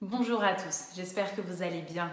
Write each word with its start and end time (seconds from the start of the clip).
Bonjour 0.00 0.44
à 0.44 0.54
tous, 0.54 0.90
j'espère 0.94 1.34
que 1.34 1.40
vous 1.40 1.64
allez 1.64 1.82
bien. 1.82 2.08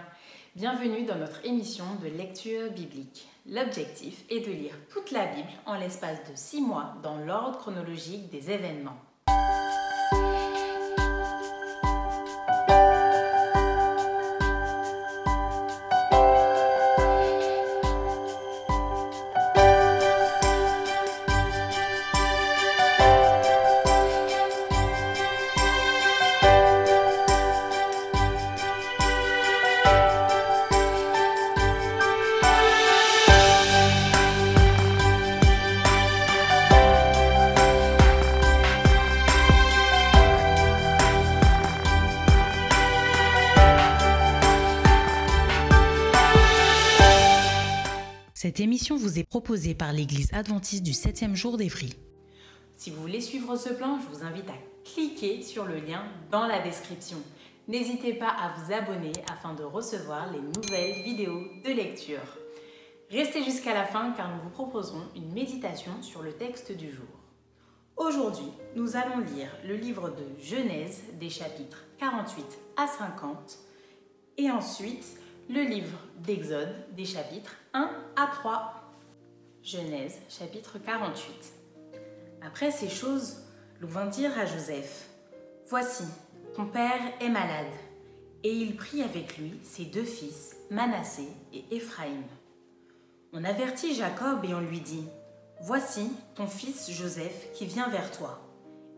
Bienvenue 0.55 1.05
dans 1.05 1.19
notre 1.19 1.45
émission 1.45 1.85
de 2.01 2.07
lecture 2.07 2.71
biblique. 2.71 3.27
L'objectif 3.45 4.23
est 4.31 4.39
de 4.39 4.51
lire 4.51 4.73
toute 4.89 5.11
la 5.11 5.27
Bible 5.27 5.51
en 5.67 5.75
l'espace 5.75 6.17
de 6.27 6.35
six 6.35 6.61
mois 6.61 6.95
dans 7.03 7.19
l'ordre 7.19 7.59
chronologique 7.59 8.31
des 8.31 8.49
événements. 8.49 8.97
Vous 48.93 49.17
est 49.17 49.23
proposée 49.23 49.73
par 49.73 49.91
l'Église 49.91 50.31
adventiste 50.33 50.83
du 50.83 50.91
7e 50.91 51.33
jour 51.33 51.57
d'Évry. 51.57 51.95
Si 52.75 52.91
vous 52.91 53.01
voulez 53.01 53.21
suivre 53.21 53.55
ce 53.55 53.69
plan, 53.69 53.99
je 53.99 54.15
vous 54.15 54.23
invite 54.23 54.49
à 54.49 54.57
cliquer 54.83 55.41
sur 55.41 55.65
le 55.65 55.77
lien 55.77 56.03
dans 56.29 56.45
la 56.45 56.61
description. 56.61 57.17
N'hésitez 57.67 58.13
pas 58.13 58.29
à 58.29 58.53
vous 58.57 58.71
abonner 58.71 59.13
afin 59.31 59.55
de 59.55 59.63
recevoir 59.63 60.31
les 60.31 60.41
nouvelles 60.41 61.01
vidéos 61.03 61.41
de 61.63 61.71
lecture. 61.71 62.37
Restez 63.09 63.43
jusqu'à 63.43 63.73
la 63.73 63.85
fin 63.85 64.11
car 64.11 64.35
nous 64.35 64.43
vous 64.43 64.49
proposerons 64.49 65.07
une 65.15 65.33
méditation 65.33 66.01
sur 66.01 66.21
le 66.21 66.33
texte 66.33 66.71
du 66.71 66.91
jour. 66.91 67.05
Aujourd'hui, 67.97 68.51
nous 68.75 68.95
allons 68.95 69.19
lire 69.19 69.49
le 69.65 69.75
livre 69.75 70.09
de 70.09 70.43
Genèse 70.43 71.01
des 71.19 71.29
chapitres 71.29 71.85
48 71.97 72.45
à 72.77 72.87
50 72.87 73.57
et 74.37 74.51
ensuite 74.51 75.17
le 75.49 75.61
livre 75.61 75.99
d'Exode 76.23 76.73
des 76.95 77.05
chapitres 77.05 77.55
1 77.73 77.91
à 78.15 78.27
3. 78.27 78.73
Genèse 79.61 80.17
chapitre 80.27 80.79
48. 80.79 81.53
Après 82.41 82.71
ces 82.71 82.89
choses, 82.89 83.37
Louvain 83.79 84.07
dire 84.07 84.37
à 84.39 84.45
Joseph, 84.45 85.09
Voici, 85.67 86.05
ton 86.55 86.65
père 86.65 86.99
est 87.21 87.29
malade. 87.29 87.71
Et 88.43 88.53
il 88.53 88.75
prit 88.75 89.03
avec 89.03 89.37
lui 89.37 89.59
ses 89.63 89.85
deux 89.85 90.03
fils, 90.03 90.55
Manassé 90.71 91.27
et 91.53 91.63
Éphraïm. 91.71 92.23
On 93.33 93.43
avertit 93.43 93.93
Jacob 93.93 94.43
et 94.45 94.53
on 94.53 94.61
lui 94.61 94.79
dit, 94.79 95.05
Voici 95.61 96.11
ton 96.35 96.47
fils 96.47 96.89
Joseph 96.91 97.51
qui 97.53 97.65
vient 97.65 97.89
vers 97.89 98.11
toi. 98.11 98.41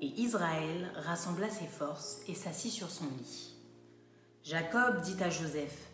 Et 0.02 0.08
Israël 0.08 0.92
rassembla 0.95 1.50
ses 1.50 1.66
forces 1.66 2.20
et 2.28 2.36
s'assit 2.36 2.72
sur 2.72 2.89
son 2.89 3.06
lit. 3.06 3.56
Jacob 4.44 5.02
dit 5.02 5.22
à 5.22 5.30
Joseph, 5.30 5.87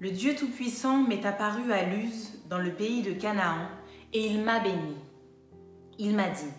le 0.00 0.10
Dieu 0.10 0.34
Tout-Puissant 0.34 1.02
m'est 1.04 1.24
apparu 1.24 1.72
à 1.72 1.84
Luz, 1.84 2.32
dans 2.50 2.58
le 2.58 2.72
pays 2.72 3.02
de 3.02 3.12
Canaan, 3.12 3.68
et 4.12 4.26
il 4.26 4.42
m'a 4.42 4.60
béni. 4.60 4.96
Il 5.98 6.16
m'a 6.16 6.28
dit, 6.28 6.50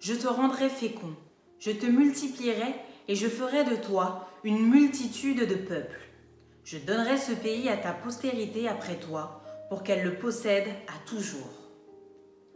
Je 0.00 0.14
te 0.14 0.26
rendrai 0.26 0.68
fécond, 0.68 1.14
je 1.58 1.70
te 1.70 1.86
multiplierai, 1.86 2.74
et 3.06 3.14
je 3.14 3.28
ferai 3.28 3.64
de 3.64 3.76
toi 3.76 4.28
une 4.42 4.68
multitude 4.68 5.46
de 5.46 5.54
peuples. 5.54 6.00
Je 6.64 6.78
donnerai 6.78 7.18
ce 7.18 7.32
pays 7.32 7.68
à 7.68 7.76
ta 7.76 7.92
postérité 7.92 8.68
après 8.68 8.96
toi, 8.96 9.42
pour 9.68 9.82
qu'elle 9.82 10.02
le 10.02 10.14
possède 10.14 10.68
à 10.86 11.08
toujours. 11.08 11.50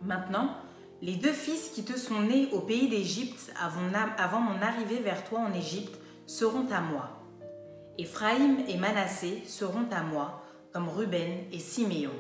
Maintenant, 0.01 0.57
les 1.03 1.15
deux 1.15 1.33
fils 1.33 1.71
qui 1.75 1.85
te 1.85 1.99
sont 1.99 2.23
nés 2.23 2.49
au 2.53 2.61
pays 2.61 2.89
d'Égypte 2.89 3.53
avant 3.59 4.41
mon 4.41 4.63
arrivée 4.63 5.01
vers 5.01 5.25
toi 5.25 5.41
en 5.41 5.53
Égypte 5.53 5.99
seront 6.27 6.67
à 6.71 6.81
moi. 6.81 7.22
Éphraïm 7.99 8.59
et 8.69 8.79
Manassé 8.79 9.43
seront 9.47 9.89
à 9.91 10.03
moi, 10.03 10.43
comme 10.73 10.89
Ruben 10.89 11.31
et 11.53 11.59
Siméon. 11.59 12.11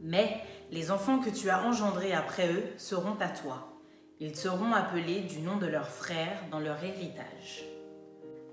Mais 0.00 0.42
les 0.70 0.90
enfants 0.90 1.18
que 1.18 1.30
tu 1.30 1.48
as 1.48 1.64
engendrés 1.64 2.12
après 2.12 2.52
eux 2.52 2.64
seront 2.76 3.16
à 3.20 3.28
toi. 3.28 3.80
Ils 4.20 4.36
seront 4.36 4.72
appelés 4.72 5.20
du 5.20 5.40
nom 5.40 5.56
de 5.56 5.66
leurs 5.66 5.88
frères 5.88 6.42
dans 6.50 6.60
leur 6.60 6.82
héritage. 6.84 7.64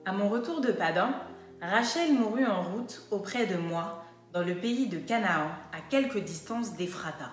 À 0.05 0.13
mon 0.13 0.29
retour 0.29 0.61
de 0.61 0.71
Padan, 0.71 1.09
Rachel 1.61 2.13
mourut 2.13 2.45
en 2.45 2.63
route 2.63 3.01
auprès 3.11 3.45
de 3.45 3.57
moi, 3.57 4.03
dans 4.31 4.43
le 4.43 4.55
pays 4.55 4.87
de 4.87 4.99
Canaan, 4.99 5.49
à 5.73 5.81
quelque 5.89 6.19
distance 6.19 6.75
d'Ephrata. 6.75 7.31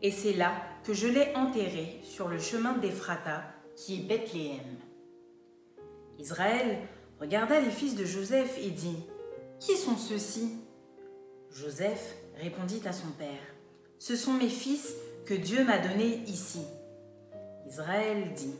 Et 0.00 0.10
c'est 0.10 0.34
là 0.34 0.52
que 0.84 0.94
je 0.94 1.08
l'ai 1.08 1.34
enterrée 1.34 2.00
sur 2.02 2.28
le 2.28 2.38
chemin 2.38 2.72
d'Ephrata, 2.74 3.42
qui 3.76 3.96
est 3.96 4.06
Bethléem. 4.06 4.78
Israël 6.18 6.78
regarda 7.24 7.58
les 7.58 7.70
fils 7.70 7.96
de 7.96 8.04
Joseph 8.04 8.58
et 8.62 8.70
dit, 8.70 8.98
Qui 9.58 9.76
sont 9.76 9.96
ceux-ci? 9.96 10.58
Joseph 11.50 12.16
répondit 12.38 12.82
à 12.84 12.92
son 12.92 13.08
père, 13.18 13.40
Ce 13.98 14.14
sont 14.14 14.34
mes 14.34 14.50
fils 14.50 14.94
que 15.24 15.32
Dieu 15.32 15.64
m'a 15.64 15.78
donnés 15.78 16.22
ici. 16.26 16.60
Israël 17.66 18.34
dit, 18.34 18.54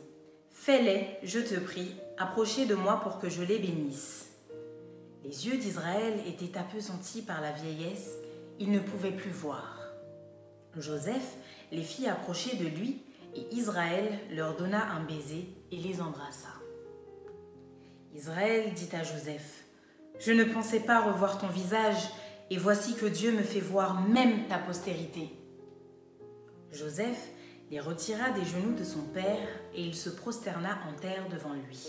Fais-les, 0.50 1.18
je 1.22 1.40
te 1.40 1.56
prie, 1.56 1.94
approchez 2.16 2.64
de 2.64 2.74
moi 2.74 3.00
pour 3.02 3.18
que 3.18 3.28
je 3.28 3.42
les 3.42 3.58
bénisse. 3.58 4.30
Les 5.24 5.46
yeux 5.46 5.58
d'Israël 5.58 6.14
étaient 6.26 6.58
appesantis 6.58 7.22
par 7.22 7.42
la 7.42 7.52
vieillesse, 7.52 8.12
il 8.58 8.70
ne 8.70 8.80
pouvait 8.80 9.12
plus 9.12 9.30
voir. 9.30 9.78
Joseph 10.76 11.36
les 11.70 11.82
fit 11.82 12.08
approcher 12.08 12.56
de 12.56 12.66
lui, 12.66 13.02
et 13.34 13.54
Israël 13.54 14.20
leur 14.30 14.56
donna 14.56 14.92
un 14.92 15.04
baiser 15.04 15.48
et 15.72 15.76
les 15.76 16.00
embrassa. 16.00 16.63
Israël 18.14 18.72
dit 18.74 18.88
à 18.94 19.02
Joseph, 19.02 19.64
Je 20.20 20.30
ne 20.30 20.44
pensais 20.44 20.80
pas 20.80 21.00
revoir 21.00 21.38
ton 21.38 21.48
visage, 21.48 22.10
et 22.50 22.58
voici 22.58 22.94
que 22.94 23.06
Dieu 23.06 23.32
me 23.32 23.42
fait 23.42 23.60
voir 23.60 24.00
même 24.08 24.46
ta 24.46 24.58
postérité. 24.58 25.30
Joseph 26.70 27.28
les 27.70 27.80
retira 27.80 28.30
des 28.30 28.44
genoux 28.44 28.74
de 28.74 28.84
son 28.84 29.02
père, 29.02 29.48
et 29.74 29.82
il 29.82 29.96
se 29.96 30.10
prosterna 30.10 30.78
en 30.88 30.92
terre 30.92 31.28
devant 31.28 31.54
lui. 31.54 31.80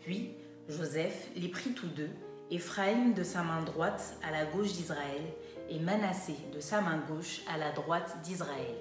Puis 0.00 0.32
Joseph 0.68 1.28
les 1.36 1.48
prit 1.48 1.70
tous 1.70 1.88
deux, 1.88 2.10
Éphraïm 2.50 3.14
de 3.14 3.22
sa 3.22 3.42
main 3.42 3.62
droite 3.62 4.16
à 4.26 4.32
la 4.32 4.46
gauche 4.46 4.72
d'Israël, 4.72 5.22
et 5.68 5.78
Manassé 5.78 6.34
de 6.52 6.60
sa 6.60 6.80
main 6.80 6.98
gauche 7.08 7.42
à 7.52 7.56
la 7.56 7.70
droite 7.70 8.16
d'Israël, 8.22 8.76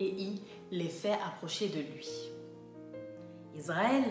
et 0.00 0.08
y 0.08 0.42
les 0.70 0.88
fait 0.88 1.16
approcher 1.26 1.68
de 1.68 1.80
lui. 1.80 2.08
Israël 3.56 4.04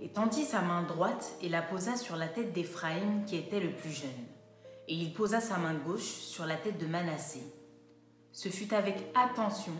et 0.00 0.08
tendit 0.08 0.44
sa 0.44 0.60
main 0.60 0.82
droite 0.82 1.32
et 1.42 1.48
la 1.48 1.62
posa 1.62 1.96
sur 1.96 2.16
la 2.16 2.28
tête 2.28 2.52
d'Éphraïm 2.52 3.24
qui 3.24 3.36
était 3.36 3.60
le 3.60 3.72
plus 3.72 3.90
jeune, 3.90 4.10
et 4.88 4.94
il 4.94 5.12
posa 5.12 5.40
sa 5.40 5.56
main 5.58 5.74
gauche 5.74 6.02
sur 6.02 6.46
la 6.46 6.56
tête 6.56 6.78
de 6.78 6.86
Manassé. 6.86 7.42
Ce 8.32 8.48
fut 8.48 8.74
avec 8.74 8.96
attention 9.14 9.72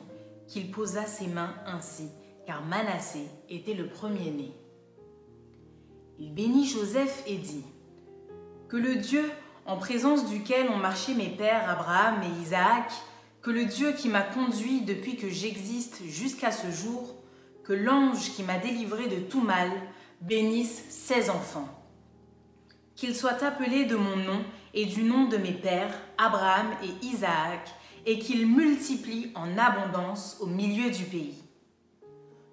qu'il 0.48 0.70
posa 0.70 1.06
ses 1.06 1.26
mains 1.26 1.54
ainsi, 1.66 2.08
car 2.46 2.64
Manassé 2.64 3.26
était 3.48 3.74
le 3.74 3.88
premier-né. 3.88 4.52
Il 6.18 6.32
bénit 6.32 6.66
Joseph 6.66 7.22
et 7.26 7.36
dit 7.36 7.64
Que 8.68 8.76
le 8.76 8.96
Dieu 8.96 9.30
en 9.66 9.76
présence 9.76 10.28
duquel 10.28 10.70
ont 10.70 10.78
marché 10.78 11.12
mes 11.14 11.28
pères 11.28 11.68
Abraham 11.68 12.22
et 12.22 12.42
Isaac, 12.42 12.90
que 13.42 13.50
le 13.50 13.64
Dieu 13.64 13.92
qui 13.92 14.08
m'a 14.08 14.22
conduit 14.22 14.80
depuis 14.80 15.16
que 15.16 15.28
j'existe 15.28 16.02
jusqu'à 16.04 16.52
ce 16.52 16.70
jour, 16.70 17.14
que 17.64 17.72
l'ange 17.72 18.32
qui 18.32 18.42
m'a 18.42 18.58
délivré 18.58 19.08
de 19.08 19.20
tout 19.20 19.40
mal 19.40 19.70
bénisse 20.20 20.84
ses 20.88 21.30
enfants. 21.30 21.68
Qu'ils 22.94 23.14
soient 23.14 23.44
appelés 23.44 23.84
de 23.84 23.96
mon 23.96 24.16
nom 24.16 24.44
et 24.74 24.86
du 24.86 25.02
nom 25.02 25.28
de 25.28 25.36
mes 25.36 25.52
pères, 25.52 25.94
Abraham 26.18 26.68
et 26.82 27.06
Isaac, 27.06 27.68
et 28.06 28.18
qu'ils 28.18 28.46
multiplient 28.46 29.32
en 29.34 29.58
abondance 29.58 30.38
au 30.40 30.46
milieu 30.46 30.90
du 30.90 31.04
pays. 31.04 31.42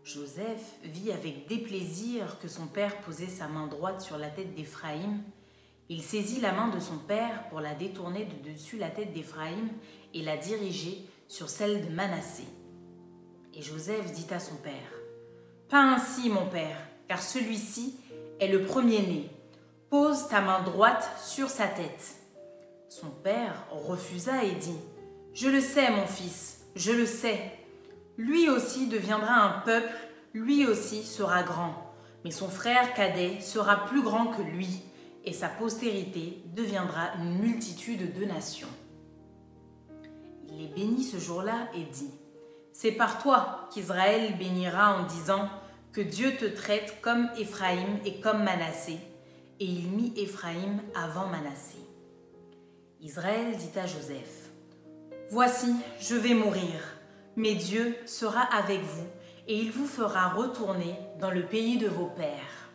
Joseph 0.03 0.77
vit 0.83 1.11
avec 1.11 1.47
déplaisir 1.47 2.39
que 2.39 2.49
son 2.49 2.67
père 2.67 2.99
posait 3.01 3.27
sa 3.27 3.47
main 3.47 3.67
droite 3.67 4.01
sur 4.01 4.17
la 4.17 4.29
tête 4.29 4.53
d'Éphraïm. 4.53 5.21
Il 5.87 6.01
saisit 6.01 6.41
la 6.41 6.51
main 6.51 6.69
de 6.69 6.79
son 6.79 6.97
père 6.97 7.47
pour 7.49 7.61
la 7.61 7.73
détourner 7.73 8.25
de 8.25 8.51
dessus 8.51 8.77
la 8.77 8.89
tête 8.89 9.13
d'Éphraïm 9.13 9.69
et 10.13 10.21
la 10.21 10.35
diriger 10.35 11.07
sur 11.27 11.49
celle 11.49 11.85
de 11.85 11.93
Manassé. 11.93 12.43
Et 13.53 13.61
Joseph 13.61 14.11
dit 14.11 14.33
à 14.33 14.39
son 14.39 14.55
père, 14.55 14.91
Pas 15.69 15.81
ainsi, 15.81 16.29
mon 16.29 16.47
père, 16.47 16.77
car 17.13 17.21
celui-ci 17.21 17.93
est 18.39 18.47
le 18.47 18.63
premier-né. 18.63 19.29
Pose 19.91 20.27
ta 20.29 20.41
main 20.41 20.63
droite 20.63 21.07
sur 21.23 21.47
sa 21.47 21.67
tête. 21.67 22.15
Son 22.89 23.11
père 23.11 23.67
refusa 23.69 24.43
et 24.43 24.53
dit, 24.53 24.79
Je 25.31 25.47
le 25.47 25.61
sais, 25.61 25.91
mon 25.91 26.07
fils, 26.07 26.61
je 26.75 26.91
le 26.91 27.05
sais. 27.05 27.51
Lui 28.17 28.49
aussi 28.49 28.87
deviendra 28.87 29.35
un 29.35 29.59
peuple, 29.59 29.93
lui 30.33 30.65
aussi 30.65 31.03
sera 31.03 31.43
grand, 31.43 31.93
mais 32.25 32.31
son 32.31 32.49
frère 32.49 32.95
cadet 32.95 33.41
sera 33.41 33.85
plus 33.85 34.01
grand 34.01 34.25
que 34.25 34.41
lui, 34.41 34.81
et 35.23 35.33
sa 35.33 35.49
postérité 35.49 36.41
deviendra 36.55 37.13
une 37.19 37.37
multitude 37.37 38.17
de 38.19 38.25
nations. 38.25 38.73
Il 40.49 40.57
les 40.57 40.67
bénit 40.67 41.03
ce 41.03 41.17
jour-là 41.17 41.67
et 41.75 41.83
dit, 41.83 42.09
C'est 42.71 42.93
par 42.93 43.21
toi 43.21 43.69
qu'Israël 43.71 44.35
bénira 44.39 44.97
en 44.99 45.05
disant, 45.05 45.47
Que 45.93 46.01
Dieu 46.01 46.35
te 46.37 46.45
traite 46.45 47.01
comme 47.03 47.29
Éphraïm 47.37 47.99
et 48.03 48.19
comme 48.19 48.43
Manassé. 48.43 48.97
Et 49.59 49.65
il 49.65 49.91
mit 49.91 50.11
Éphraïm 50.17 50.81
avant 50.95 51.27
Manassé. 51.27 51.77
Israël 52.99 53.55
dit 53.55 53.77
à 53.77 53.85
Joseph, 53.85 54.49
Voici, 55.29 55.71
je 55.99 56.15
vais 56.15 56.33
mourir, 56.33 56.79
mais 57.35 57.53
Dieu 57.53 57.95
sera 58.07 58.41
avec 58.41 58.81
vous, 58.81 59.05
et 59.47 59.55
il 59.55 59.71
vous 59.71 59.85
fera 59.85 60.29
retourner 60.29 60.95
dans 61.21 61.29
le 61.29 61.43
pays 61.43 61.77
de 61.77 61.87
vos 61.87 62.07
pères. 62.07 62.71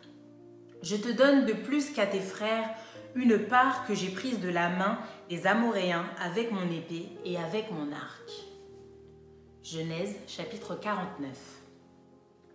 Je 0.81 0.95
te 0.95 1.11
donne 1.11 1.45
de 1.45 1.51
plus 1.51 1.89
qu'à 1.89 2.05
tes 2.05 2.21
frères 2.21 2.69
une 3.15 3.37
part 3.37 3.85
que 3.85 3.95
j'ai 3.95 4.11
prise 4.11 4.39
de 4.39 4.49
la 4.49 4.69
main 4.69 4.97
des 5.29 5.45
Amoréens 5.45 6.05
avec 6.23 6.53
mon 6.53 6.71
épée 6.71 7.09
et 7.25 7.37
avec 7.37 7.69
mon 7.69 7.91
arc. 7.91 8.31
Genèse 9.61 10.15
chapitre 10.25 10.79
49 10.79 11.58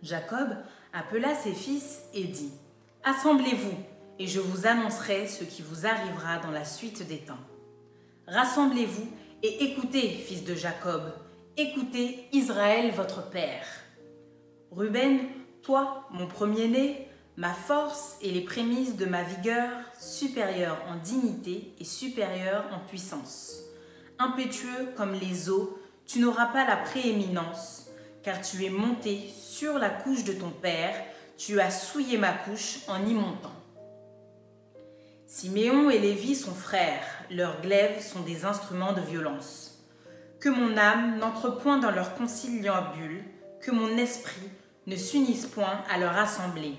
Jacob 0.05 0.49
appela 0.93 1.33
ses 1.33 1.53
fils 1.53 2.01
et 2.13 2.25
dit, 2.25 2.51
Assemblez-vous, 3.03 3.75
et 4.19 4.27
je 4.27 4.39
vous 4.39 4.67
annoncerai 4.67 5.27
ce 5.27 5.43
qui 5.43 5.63
vous 5.63 5.87
arrivera 5.87 6.37
dans 6.37 6.51
la 6.51 6.63
suite 6.63 7.07
des 7.07 7.17
temps. 7.17 7.39
Rassemblez-vous 8.27 9.07
et 9.41 9.63
écoutez, 9.63 10.09
fils 10.09 10.43
de 10.43 10.53
Jacob, 10.53 11.01
écoutez 11.57 12.27
Israël 12.33 12.91
votre 12.91 13.31
père. 13.31 13.65
Ruben, 14.71 15.21
toi, 15.63 16.07
mon 16.11 16.27
premier-né, 16.27 17.07
ma 17.35 17.53
force 17.53 18.17
et 18.21 18.31
les 18.31 18.41
prémices 18.41 18.97
de 18.97 19.05
ma 19.05 19.23
vigueur, 19.23 19.71
supérieure 19.99 20.77
en 20.87 20.97
dignité 20.97 21.73
et 21.79 21.83
supérieure 21.83 22.65
en 22.71 22.79
puissance. 22.87 23.59
Impétueux 24.19 24.93
comme 24.95 25.13
les 25.13 25.49
eaux, 25.49 25.79
tu 26.05 26.19
n'auras 26.19 26.47
pas 26.47 26.67
la 26.67 26.77
prééminence, 26.77 27.87
car 28.21 28.39
tu 28.41 28.63
es 28.63 28.69
monté 28.69 29.29
sur 29.57 29.79
la 29.79 29.89
couche 29.89 30.25
de 30.25 30.33
ton 30.33 30.49
père, 30.49 30.93
tu 31.37 31.61
as 31.61 31.71
souillé 31.71 32.17
ma 32.17 32.33
couche 32.33 32.79
en 32.89 33.05
y 33.05 33.13
montant. 33.13 33.55
Siméon 35.27 35.89
et 35.89 35.97
Lévi 35.97 36.35
sont 36.35 36.53
frères, 36.53 37.07
leurs 37.31 37.61
glaives 37.61 38.03
sont 38.03 38.19
des 38.19 38.43
instruments 38.43 38.91
de 38.91 38.99
violence. 38.99 39.79
Que 40.41 40.49
mon 40.49 40.75
âme 40.75 41.19
n'entre 41.19 41.51
point 41.51 41.77
dans 41.77 41.91
leur 41.91 42.15
conciliabule, 42.15 43.23
que 43.61 43.71
mon 43.71 43.95
esprit 43.97 44.49
ne 44.87 44.97
s'unisse 44.97 45.45
point 45.45 45.85
à 45.89 45.99
leur 45.99 46.17
assemblée. 46.17 46.75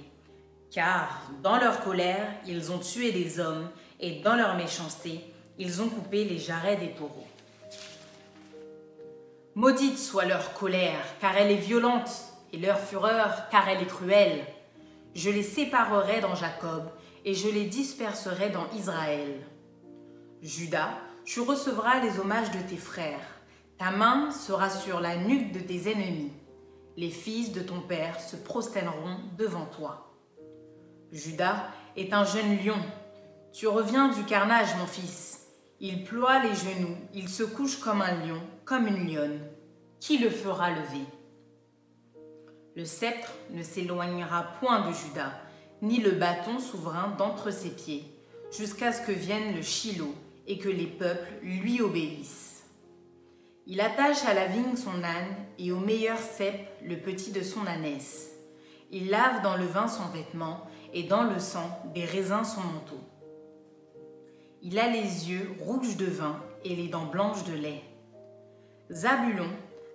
Car 0.71 1.31
dans 1.43 1.57
leur 1.57 1.81
colère, 1.83 2.29
ils 2.47 2.71
ont 2.73 2.79
tué 2.79 3.11
des 3.11 3.41
hommes, 3.41 3.71
et 4.01 4.21
dans 4.21 4.37
leur 4.37 4.55
méchanceté, 4.55 5.25
ils 5.59 5.81
ont 5.81 5.89
coupé 5.89 6.25
les 6.25 6.39
jarrets 6.39 6.77
des 6.77 6.91
taureaux. 6.91 7.27
Maudite 9.55 9.99
soit 9.99 10.27
leur 10.27 10.53
colère, 10.53 11.03
car 11.23 11.39
elle 11.39 11.51
est 11.51 11.55
violente, 11.55 12.11
et 12.53 12.59
leur 12.59 12.79
fureur, 12.79 13.49
car 13.51 13.69
elle 13.69 13.83
est 13.83 13.87
cruelle. 13.87 14.45
Je 15.15 15.31
les 15.31 15.43
séparerai 15.43 16.21
dans 16.21 16.35
Jacob, 16.35 16.91
et 17.25 17.35
je 17.35 17.49
les 17.49 17.65
disperserai 17.65 18.51
dans 18.51 18.71
Israël. 18.77 19.41
Judas, 20.43 20.91
tu 21.25 21.41
recevras 21.41 22.01
les 22.01 22.21
hommages 22.21 22.53
de 22.53 22.61
tes 22.69 22.77
frères. 22.77 23.41
Ta 23.79 23.91
main 23.91 24.31
sera 24.31 24.71
sur 24.71 25.01
la 25.01 25.17
nuque 25.17 25.53
de 25.53 25.61
tes 25.61 25.91
ennemis. 25.91 26.33
Les 26.97 27.11
fils 27.11 27.53
de 27.53 27.61
ton 27.61 27.81
père 27.81 28.21
se 28.21 28.37
prosterneront 28.37 29.19
devant 29.37 29.67
toi. 29.67 30.15
Judas 31.13 31.69
est 31.97 32.13
un 32.13 32.25
jeune 32.25 32.65
lion. 32.65 32.79
Tu 33.53 33.67
reviens 33.67 34.09
du 34.09 34.23
carnage, 34.25 34.77
mon 34.79 34.87
fils. 34.87 35.47
Il 35.81 36.05
ploie 36.05 36.39
les 36.39 36.55
genoux, 36.55 36.97
il 37.13 37.29
se 37.29 37.43
couche 37.43 37.81
comme 37.81 38.01
un 38.01 38.25
lion, 38.25 38.41
comme 38.65 38.87
une 38.87 39.13
lionne. 39.13 39.41
Qui 40.01 40.19
le 40.19 40.31
fera 40.31 40.71
lever? 40.71 41.05
Le 42.77 42.85
sceptre 42.85 43.33
ne 43.51 43.63
s'éloignera 43.63 44.45
point 44.61 44.87
de 44.87 44.93
Judas, 44.93 45.33
ni 45.81 45.99
le 45.99 46.11
bâton 46.13 46.59
souverain 46.59 47.15
d'entre 47.17 47.51
ses 47.51 47.71
pieds, 47.71 48.05
jusqu'à 48.57 48.93
ce 48.93 49.01
que 49.01 49.13
vienne 49.13 49.57
le 49.57 49.63
Shiloh 49.63 50.15
et 50.47 50.59
que 50.59 50.69
les 50.69 50.87
peuples 50.87 51.33
lui 51.43 51.81
obéissent. 51.81 52.65
Il 53.67 53.81
attache 53.81 54.25
à 54.27 54.35
la 54.35 54.47
vigne 54.47 54.77
son 54.77 55.03
âne 55.03 55.35
et 55.59 55.73
au 55.73 55.79
meilleur 55.79 56.19
cep 56.19 56.55
le 56.85 56.99
petit 56.99 57.33
de 57.33 57.43
son 57.43 57.67
ânesse. 57.67 58.31
Il 58.93 59.09
lave 59.09 59.43
dans 59.43 59.57
le 59.57 59.65
vin 59.65 59.89
son 59.89 60.09
vêtement 60.11 60.67
et 60.93 61.03
dans 61.03 61.25
le 61.25 61.41
sang 61.41 61.83
des 61.95 62.05
raisins 62.05 62.45
son 62.45 62.61
manteau. 62.61 63.01
Il 64.63 64.79
a 64.79 64.87
les 64.89 65.31
yeux 65.31 65.51
rouges 65.61 65.97
de 65.97 66.07
vin 66.07 66.41
et 66.65 66.77
les 66.77 66.89
dents 66.89 67.07
blanches 67.07 67.45
de 67.45 67.55
lait. 67.55 67.83
Zabulon 68.93 69.51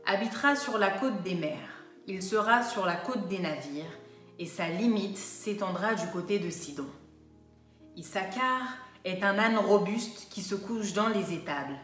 habitera 0.05 0.55
sur 0.55 0.77
la 0.77 0.89
côte 0.89 1.21
des 1.23 1.35
mers, 1.35 1.70
il 2.11 2.21
sera 2.21 2.61
sur 2.61 2.85
la 2.85 2.97
côte 2.97 3.29
des 3.29 3.39
navires, 3.39 3.97
et 4.37 4.45
sa 4.45 4.67
limite 4.67 5.17
s'étendra 5.17 5.95
du 5.95 6.05
côté 6.07 6.39
de 6.39 6.49
Sidon. 6.49 6.89
Issachar 7.95 8.63
est 9.05 9.23
un 9.23 9.39
âne 9.39 9.57
robuste 9.57 10.27
qui 10.29 10.41
se 10.41 10.55
couche 10.55 10.91
dans 10.91 11.07
les 11.07 11.33
étables. 11.33 11.77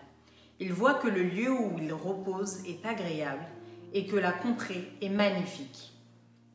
Il 0.60 0.74
voit 0.74 0.96
que 0.96 1.08
le 1.08 1.24
lieu 1.24 1.50
où 1.50 1.78
il 1.80 1.94
repose 1.94 2.58
est 2.66 2.86
agréable 2.86 3.46
et 3.94 4.06
que 4.06 4.18
la 4.18 4.34
contrée 4.34 4.92
est 5.02 5.10
magnifique. 5.10 5.94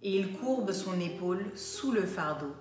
Et 0.03 0.19
il 0.19 0.33
courbe 0.33 0.73
son 0.73 1.01
épaule 1.01 1.51
sous 1.55 1.93
le 1.93 2.05
fardeau. 2.05 2.55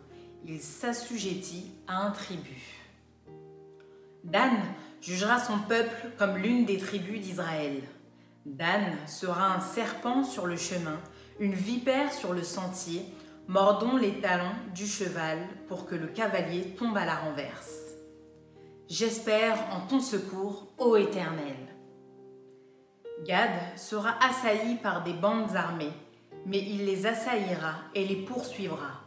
Il 0.45 0.61
s'assujettit 0.61 1.71
à 1.87 2.05
un 2.05 2.11
tribut. 2.11 2.79
Dan 4.23 4.53
jugera 5.01 5.39
son 5.39 5.59
peuple 5.59 6.11
comme 6.17 6.37
l'une 6.37 6.65
des 6.65 6.77
tribus 6.77 7.19
d'Israël. 7.19 7.81
Dan 8.45 8.97
sera 9.07 9.55
un 9.55 9.59
serpent 9.59 10.23
sur 10.23 10.47
le 10.47 10.57
chemin, 10.57 10.99
une 11.39 11.53
vipère 11.53 12.11
sur 12.11 12.33
le 12.33 12.43
sentier, 12.43 13.05
mordons 13.47 13.97
les 13.97 14.19
talons 14.19 14.55
du 14.73 14.87
cheval 14.87 15.37
pour 15.67 15.85
que 15.85 15.95
le 15.95 16.07
cavalier 16.07 16.75
tombe 16.77 16.97
à 16.97 17.05
la 17.05 17.15
renverse. 17.15 17.79
J'espère 18.87 19.57
en 19.71 19.87
ton 19.87 19.99
secours, 19.99 20.73
ô 20.79 20.97
Éternel. 20.97 21.55
Gad 23.23 23.77
sera 23.77 24.15
assailli 24.23 24.75
par 24.75 25.03
des 25.03 25.13
bandes 25.13 25.55
armées, 25.55 25.93
mais 26.45 26.59
il 26.59 26.85
les 26.85 27.05
assaillira 27.05 27.75
et 27.93 28.05
les 28.05 28.25
poursuivra. 28.25 29.01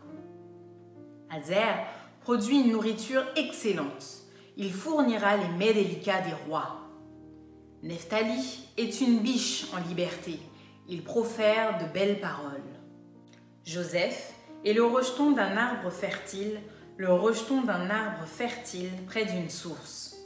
Azer 1.29 1.85
produit 2.21 2.61
une 2.61 2.73
nourriture 2.73 3.25
excellente. 3.35 4.23
Il 4.57 4.73
fournira 4.73 5.37
les 5.37 5.49
mets 5.49 5.75
délicats 5.75 6.21
des 6.21 6.35
rois. 6.47 6.84
Nephtali 7.85 8.61
est 8.79 9.03
une 9.03 9.19
biche 9.19 9.67
en 9.75 9.89
liberté. 9.89 10.39
Il 10.89 11.03
profère 11.03 11.79
de 11.79 11.93
belles 11.93 12.19
paroles. 12.19 12.63
Joseph 13.67 14.33
est 14.65 14.73
le 14.73 14.87
rejeton 14.87 15.33
d'un 15.33 15.59
arbre 15.59 15.91
fertile, 15.91 16.61
le 16.97 17.13
rejeton 17.13 17.61
d'un 17.61 17.91
arbre 17.91 18.25
fertile 18.25 18.89
près 19.07 19.27
d'une 19.27 19.51
source. 19.51 20.17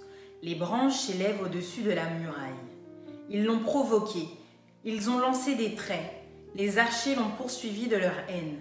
Les 0.41 0.55
branches 0.55 1.01
s'élèvent 1.01 1.43
au-dessus 1.43 1.83
de 1.83 1.91
la 1.91 2.09
muraille. 2.09 2.53
Ils 3.29 3.45
l'ont 3.45 3.59
provoqué, 3.59 4.29
ils 4.85 5.11
ont 5.11 5.19
lancé 5.19 5.57
des 5.57 5.75
traits, 5.75 6.13
les 6.55 6.79
archers 6.79 7.17
l'ont 7.17 7.33
poursuivi 7.37 7.89
de 7.89 7.97
leur 7.97 8.15
haine. 8.29 8.59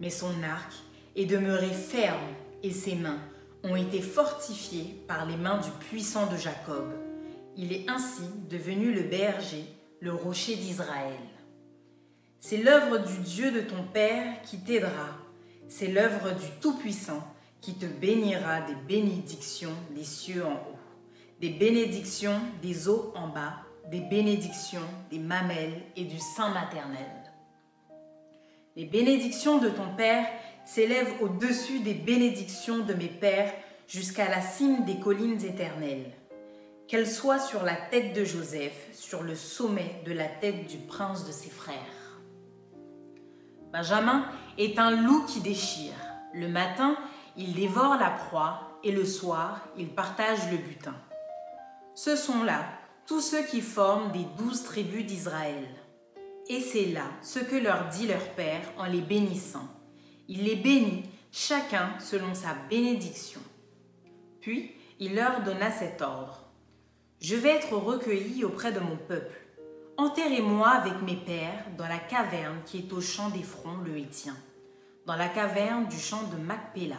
Mais 0.00 0.10
son 0.10 0.42
arc 0.42 0.74
est 1.16 1.24
demeuré 1.24 1.70
ferme 1.70 2.20
et 2.62 2.72
ses 2.72 2.94
mains 2.94 3.20
ont 3.62 3.76
été 3.76 4.02
fortifiées 4.02 5.02
par 5.08 5.24
les 5.24 5.38
mains 5.38 5.62
du 5.62 5.70
puissant 5.88 6.26
de 6.26 6.36
Jacob. 6.36 7.03
Il 7.56 7.72
est 7.72 7.88
ainsi 7.88 8.22
devenu 8.50 8.92
le 8.92 9.02
berger, 9.02 9.64
le 10.00 10.12
rocher 10.12 10.56
d'Israël. 10.56 11.20
C'est 12.40 12.56
l'œuvre 12.56 12.98
du 12.98 13.18
Dieu 13.18 13.52
de 13.52 13.60
ton 13.60 13.84
Père 13.92 14.42
qui 14.42 14.58
t'aidera. 14.58 15.16
C'est 15.68 15.86
l'œuvre 15.86 16.32
du 16.32 16.46
Tout-Puissant 16.60 17.22
qui 17.60 17.74
te 17.74 17.86
bénira 17.86 18.62
des 18.62 18.74
bénédictions 18.74 19.74
des 19.94 20.04
cieux 20.04 20.44
en 20.44 20.54
haut, 20.54 20.78
des 21.40 21.50
bénédictions 21.50 22.40
des 22.60 22.88
eaux 22.88 23.12
en 23.14 23.28
bas, 23.28 23.54
des 23.90 24.00
bénédictions 24.00 24.80
des 25.10 25.20
mamelles 25.20 25.80
et 25.96 26.04
du 26.04 26.18
sein 26.18 26.52
maternel. 26.52 27.06
Les 28.74 28.84
bénédictions 28.84 29.58
de 29.58 29.68
ton 29.68 29.94
Père 29.96 30.26
s'élèvent 30.64 31.22
au-dessus 31.22 31.78
des 31.80 31.94
bénédictions 31.94 32.80
de 32.80 32.94
mes 32.94 33.08
pères 33.08 33.54
jusqu'à 33.86 34.28
la 34.28 34.42
cime 34.42 34.84
des 34.84 34.98
collines 34.98 35.42
éternelles 35.44 36.10
qu'elle 36.88 37.08
soit 37.08 37.38
sur 37.38 37.62
la 37.62 37.76
tête 37.76 38.14
de 38.14 38.24
Joseph, 38.24 38.88
sur 38.92 39.22
le 39.22 39.34
sommet 39.34 40.02
de 40.04 40.12
la 40.12 40.26
tête 40.26 40.66
du 40.66 40.78
prince 40.78 41.26
de 41.26 41.32
ses 41.32 41.50
frères. 41.50 41.76
Benjamin 43.72 44.24
est 44.58 44.78
un 44.78 44.90
loup 44.90 45.24
qui 45.26 45.40
déchire. 45.40 45.94
Le 46.32 46.48
matin, 46.48 46.96
il 47.36 47.54
dévore 47.54 47.96
la 47.96 48.10
proie 48.10 48.78
et 48.84 48.92
le 48.92 49.04
soir, 49.04 49.60
il 49.76 49.88
partage 49.88 50.50
le 50.50 50.58
butin. 50.58 50.94
Ce 51.94 52.16
sont 52.16 52.42
là 52.44 52.64
tous 53.06 53.20
ceux 53.20 53.44
qui 53.44 53.60
forment 53.60 54.12
des 54.12 54.26
douze 54.38 54.62
tribus 54.64 55.06
d'Israël. 55.06 55.66
Et 56.48 56.60
c'est 56.60 56.86
là 56.86 57.04
ce 57.22 57.38
que 57.38 57.56
leur 57.56 57.88
dit 57.88 58.06
leur 58.06 58.28
Père 58.30 58.62
en 58.78 58.84
les 58.84 59.00
bénissant. 59.00 59.66
Il 60.28 60.44
les 60.44 60.56
bénit 60.56 61.04
chacun 61.32 61.90
selon 61.98 62.34
sa 62.34 62.54
bénédiction. 62.68 63.40
Puis 64.40 64.72
il 65.00 65.14
leur 65.14 65.42
donna 65.42 65.70
cet 65.70 66.02
ordre. 66.02 66.43
Je 67.26 67.36
vais 67.36 67.56
être 67.56 67.72
recueilli 67.72 68.44
auprès 68.44 68.70
de 68.70 68.80
mon 68.80 68.96
peuple. 68.96 69.40
Enterrez-moi 69.96 70.68
avec 70.68 71.00
mes 71.00 71.16
pères 71.16 71.64
dans 71.78 71.88
la 71.88 71.96
caverne 71.96 72.58
qui 72.66 72.76
est 72.80 72.92
au 72.92 73.00
champ 73.00 73.30
d'Ephron 73.30 73.78
le 73.82 73.96
Hétien, 73.96 74.36
dans 75.06 75.16
la 75.16 75.28
caverne 75.28 75.88
du 75.88 75.98
champ 75.98 76.24
de 76.24 76.36
Macpéla, 76.36 76.98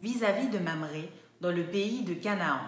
vis-à-vis 0.00 0.46
de 0.46 0.60
Mamré, 0.60 1.10
dans 1.40 1.50
le 1.50 1.64
pays 1.64 2.04
de 2.04 2.14
Canaan. 2.14 2.60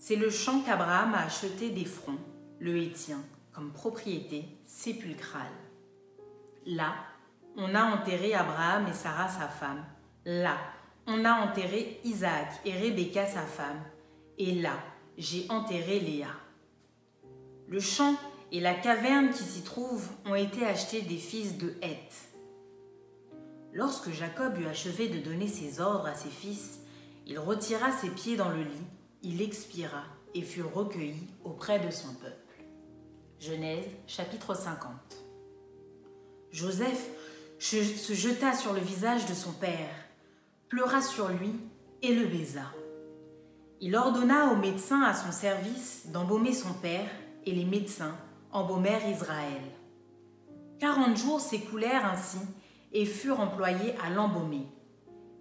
C'est 0.00 0.16
le 0.16 0.28
champ 0.28 0.62
qu'Abraham 0.62 1.14
a 1.14 1.22
acheté 1.22 1.70
d'Ephron, 1.70 2.18
le 2.58 2.78
Hétien, 2.78 3.20
comme 3.52 3.70
propriété 3.70 4.44
sépulcrale. 4.64 5.54
Là, 6.66 6.94
on 7.56 7.76
a 7.76 7.84
enterré 7.84 8.34
Abraham 8.34 8.88
et 8.88 8.92
Sarah 8.92 9.28
sa 9.28 9.46
femme. 9.46 9.84
Là, 10.24 10.56
on 11.06 11.24
a 11.24 11.46
enterré 11.46 12.00
Isaac 12.02 12.60
et 12.64 12.72
Rebecca 12.72 13.24
sa 13.24 13.42
femme. 13.42 13.84
Et 14.36 14.56
là, 14.56 14.72
j'ai 15.16 15.46
enterré 15.48 16.00
Léa. 16.00 16.28
Le 17.68 17.80
champ 17.80 18.16
et 18.52 18.60
la 18.60 18.74
caverne 18.74 19.30
qui 19.30 19.42
s'y 19.42 19.62
trouve 19.62 20.08
ont 20.26 20.34
été 20.34 20.64
achetés 20.64 21.02
des 21.02 21.16
fils 21.16 21.58
de 21.58 21.74
Heth. 21.82 22.28
Lorsque 23.72 24.10
Jacob 24.10 24.58
eut 24.58 24.66
achevé 24.66 25.08
de 25.08 25.18
donner 25.18 25.48
ses 25.48 25.80
ordres 25.80 26.06
à 26.06 26.14
ses 26.14 26.30
fils, 26.30 26.80
il 27.26 27.38
retira 27.38 27.90
ses 27.90 28.10
pieds 28.10 28.36
dans 28.36 28.50
le 28.50 28.62
lit, 28.62 28.86
il 29.22 29.42
expira 29.42 30.04
et 30.34 30.42
fut 30.42 30.62
recueilli 30.62 31.26
auprès 31.42 31.80
de 31.80 31.90
son 31.90 32.14
peuple. 32.14 32.64
Genèse 33.40 33.86
chapitre 34.06 34.54
50 34.54 34.90
Joseph 36.52 37.08
se 37.58 38.12
jeta 38.12 38.54
sur 38.54 38.72
le 38.72 38.80
visage 38.80 39.26
de 39.26 39.34
son 39.34 39.52
père, 39.52 39.90
pleura 40.68 41.02
sur 41.02 41.28
lui 41.28 41.52
et 42.02 42.14
le 42.14 42.26
baisa. 42.26 42.70
Il 43.86 43.96
ordonna 43.96 44.50
aux 44.50 44.56
médecins 44.56 45.02
à 45.02 45.12
son 45.12 45.30
service 45.30 46.06
d'embaumer 46.06 46.54
son 46.54 46.72
père, 46.72 47.10
et 47.44 47.52
les 47.52 47.66
médecins 47.66 48.16
embaumèrent 48.50 49.06
Israël. 49.06 49.60
Quarante 50.80 51.18
jours 51.18 51.38
s'écoulèrent 51.38 52.06
ainsi 52.06 52.38
et 52.94 53.04
furent 53.04 53.40
employés 53.40 53.94
à 54.02 54.08
l'embaumer, 54.08 54.66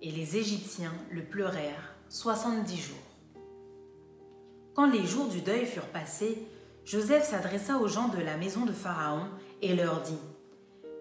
et 0.01 0.12
les 0.12 0.35
Égyptiens 0.35 0.91
le 1.09 1.23
pleurèrent 1.23 1.95
soixante-dix 2.09 2.81
jours. 2.81 3.41
Quand 4.75 4.91
les 4.91 5.05
jours 5.05 5.29
du 5.29 5.39
deuil 5.39 5.65
furent 5.65 5.88
passés, 5.88 6.45
Joseph 6.83 7.23
s'adressa 7.23 7.77
aux 7.77 7.88
gens 7.88 8.09
de 8.09 8.19
la 8.19 8.35
maison 8.35 8.65
de 8.65 8.73
Pharaon 8.73 9.27
et 9.62 9.73
leur 9.73 10.01
dit 10.01 10.19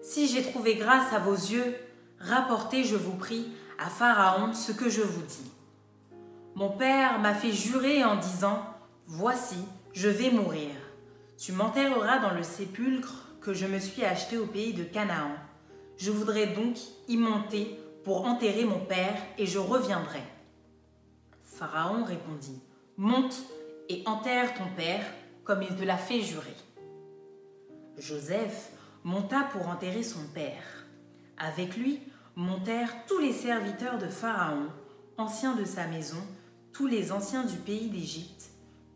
Si 0.01 0.29
j'ai 0.29 0.43
trouvé 0.43 0.75
grâce 0.75 1.11
à 1.11 1.19
vos 1.19 1.35
yeux, 1.35 1.75
rapportez, 2.19 2.85
je 2.85 2.95
vous 2.95 3.17
prie, 3.17 3.47
à 3.77 3.89
Pharaon 3.89 4.53
ce 4.53 4.71
que 4.71 4.87
je 4.87 5.01
vous 5.01 5.23
dis. 5.23 5.51
Mon 6.55 6.69
père 6.69 7.19
m'a 7.19 7.33
fait 7.33 7.51
jurer 7.51 8.03
en 8.03 8.15
disant 8.15 8.63
Voici, 9.07 9.57
je 9.93 10.07
vais 10.07 10.29
mourir. 10.29 10.69
Tu 11.37 11.51
m'enterreras 11.51 12.19
dans 12.19 12.33
le 12.33 12.43
sépulcre 12.43 13.27
que 13.41 13.53
je 13.53 13.65
me 13.65 13.79
suis 13.79 14.05
acheté 14.05 14.37
au 14.37 14.45
pays 14.45 14.73
de 14.73 14.83
Canaan. 14.83 15.31
Je 15.97 16.11
voudrais 16.11 16.47
donc 16.47 16.77
y 17.07 17.17
monter 17.17 17.79
pour 18.03 18.25
enterrer 18.25 18.65
mon 18.65 18.79
père 18.79 19.15
et 19.37 19.45
je 19.45 19.59
reviendrai. 19.59 20.21
Pharaon 21.43 22.03
répondit 22.03 22.61
Monte 22.97 23.43
et 23.89 24.03
enterre 24.05 24.53
ton 24.53 24.67
père 24.75 25.05
comme 25.43 25.63
il 25.63 25.75
te 25.75 25.83
l'a 25.83 25.97
fait 25.97 26.21
jurer. 26.21 26.55
Joseph 27.97 28.71
monta 29.03 29.43
pour 29.51 29.67
enterrer 29.67 30.03
son 30.03 30.23
père. 30.33 30.85
Avec 31.37 31.75
lui 31.75 31.99
montèrent 32.35 33.05
tous 33.07 33.19
les 33.19 33.33
serviteurs 33.33 33.97
de 33.97 34.07
Pharaon, 34.07 34.67
anciens 35.17 35.55
de 35.55 35.65
sa 35.65 35.87
maison, 35.87 36.21
tous 36.73 36.87
les 36.87 37.11
anciens 37.11 37.45
du 37.45 37.57
pays 37.57 37.87
d'Égypte, 37.89 38.49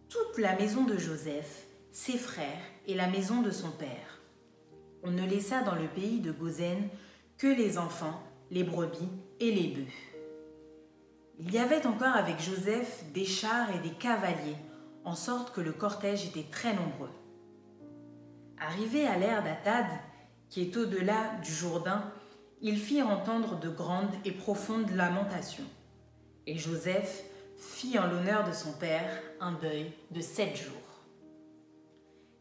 toute 0.09 0.39
la 0.39 0.55
maison 0.55 0.83
de 0.83 0.97
Joseph, 0.97 1.67
ses 1.91 2.17
frères 2.17 2.63
et 2.87 2.95
la 2.95 3.07
maison 3.07 3.43
de 3.43 3.51
son 3.51 3.69
père. 3.69 4.19
On 5.03 5.11
ne 5.11 5.25
laissa 5.27 5.61
dans 5.61 5.75
le 5.75 5.87
pays 5.87 6.19
de 6.19 6.31
Gozen 6.31 6.89
que 7.37 7.45
les 7.45 7.77
enfants, 7.77 8.19
les 8.49 8.63
brebis 8.63 9.09
et 9.39 9.51
les 9.51 9.67
bœufs. 9.67 9.93
Il 11.39 11.53
y 11.53 11.59
avait 11.59 11.85
encore 11.85 12.15
avec 12.15 12.41
Joseph 12.41 13.03
des 13.13 13.25
chars 13.25 13.69
et 13.75 13.87
des 13.87 13.93
cavaliers 13.93 14.57
en 15.05 15.13
sorte 15.13 15.53
que 15.53 15.61
le 15.61 15.71
cortège 15.71 16.25
était 16.25 16.49
très 16.49 16.73
nombreux. 16.73 17.11
Arrivé 18.59 19.05
à 19.05 19.19
l'ère 19.19 19.43
d'Atad, 19.43 19.85
qui 20.49 20.63
est 20.63 20.75
au-delà 20.77 21.35
du 21.43 21.53
Jourdain, 21.53 22.11
ils 22.59 22.79
firent 22.79 23.07
entendre 23.07 23.59
de 23.59 23.69
grandes 23.69 24.15
et 24.25 24.31
profondes 24.31 24.89
lamentations. 24.95 25.63
Et 26.47 26.57
Joseph 26.57 27.23
fit 27.57 27.97
en 27.97 28.07
l'honneur 28.07 28.47
de 28.47 28.53
son 28.53 28.71
père 28.73 29.21
un 29.39 29.53
deuil 29.53 29.91
de 30.11 30.21
sept 30.21 30.55
jours. 30.55 30.73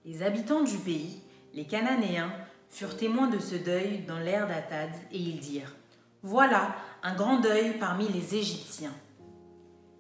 Les 0.05 0.23
habitants 0.23 0.63
du 0.63 0.77
pays, 0.79 1.21
les 1.55 1.67
Cananéens, 1.67 2.33
furent 2.69 2.97
témoins 2.97 3.29
de 3.29 3.39
ce 3.39 3.55
deuil 3.55 4.05
dans 4.07 4.19
l'ère 4.19 4.47
d'Atad, 4.47 4.91
et 5.11 5.19
ils 5.19 5.41
dirent 5.41 5.75
Voilà 6.23 6.77
un 7.03 7.15
grand 7.15 7.41
deuil 7.41 7.79
parmi 7.79 8.09
les 8.09 8.35
Égyptiens. 8.35 8.95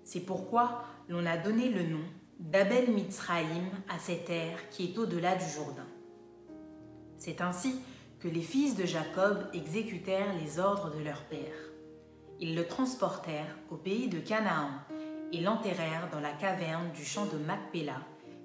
C'est 0.04 0.20
pourquoi 0.20 0.84
l'on 1.08 1.26
a 1.26 1.36
donné 1.36 1.68
le 1.70 1.84
nom 1.84 2.04
d'Abel 2.38 2.90
Mitzraïm 2.92 3.70
à 3.88 3.98
cette 3.98 4.26
terre 4.26 4.68
qui 4.70 4.84
est 4.84 4.98
au-delà 4.98 5.34
du 5.34 5.48
Jourdain. 5.48 5.86
C'est 7.18 7.40
ainsi 7.40 7.80
que 8.20 8.28
les 8.28 8.42
fils 8.42 8.76
de 8.76 8.84
Jacob 8.84 9.46
exécutèrent 9.54 10.34
les 10.40 10.58
ordres 10.58 10.94
de 10.94 11.02
leur 11.02 11.22
père. 11.24 11.66
Ils 12.38 12.54
le 12.54 12.66
transportèrent 12.66 13.56
au 13.70 13.76
pays 13.76 14.08
de 14.08 14.18
Canaan 14.18 14.70
et 15.32 15.40
l'enterrèrent 15.40 16.08
dans 16.12 16.20
la 16.20 16.32
caverne 16.32 16.90
du 16.92 17.04
champ 17.04 17.26
de 17.26 17.38
Macpéla 17.38 18.00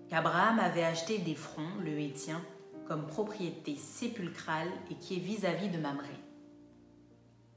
qu'Abraham 0.09 0.59
avait 0.59 0.83
acheté 0.83 1.19
d'Ephron, 1.19 1.67
le 1.83 1.97
Hétien, 1.99 2.41
comme 2.87 3.07
propriété 3.07 3.75
sépulcrale 3.75 4.67
et 4.89 4.95
qui 4.95 5.15
est 5.15 5.19
vis-à-vis 5.19 5.67
-vis 5.67 5.71
de 5.71 5.77
Mamré. 5.77 6.15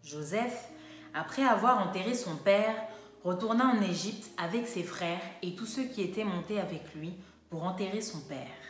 Joseph, 0.04 0.68
après 1.14 1.42
avoir 1.42 1.86
enterré 1.86 2.14
son 2.14 2.36
père, 2.36 2.76
retourna 3.24 3.66
en 3.66 3.80
Égypte 3.80 4.30
avec 4.36 4.68
ses 4.68 4.82
frères 4.82 5.22
et 5.42 5.54
tous 5.54 5.66
ceux 5.66 5.84
qui 5.84 6.02
étaient 6.02 6.24
montés 6.24 6.60
avec 6.60 6.94
lui 6.94 7.14
pour 7.48 7.64
enterrer 7.64 8.02
son 8.02 8.20
père. 8.20 8.64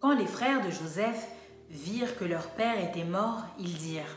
Quand 0.00 0.14
les 0.16 0.26
frères 0.26 0.64
de 0.64 0.70
Joseph 0.70 1.28
virent 1.70 2.16
que 2.16 2.24
leur 2.24 2.48
père 2.50 2.78
était 2.82 3.04
mort, 3.04 3.42
ils 3.58 3.76
dirent 3.76 4.16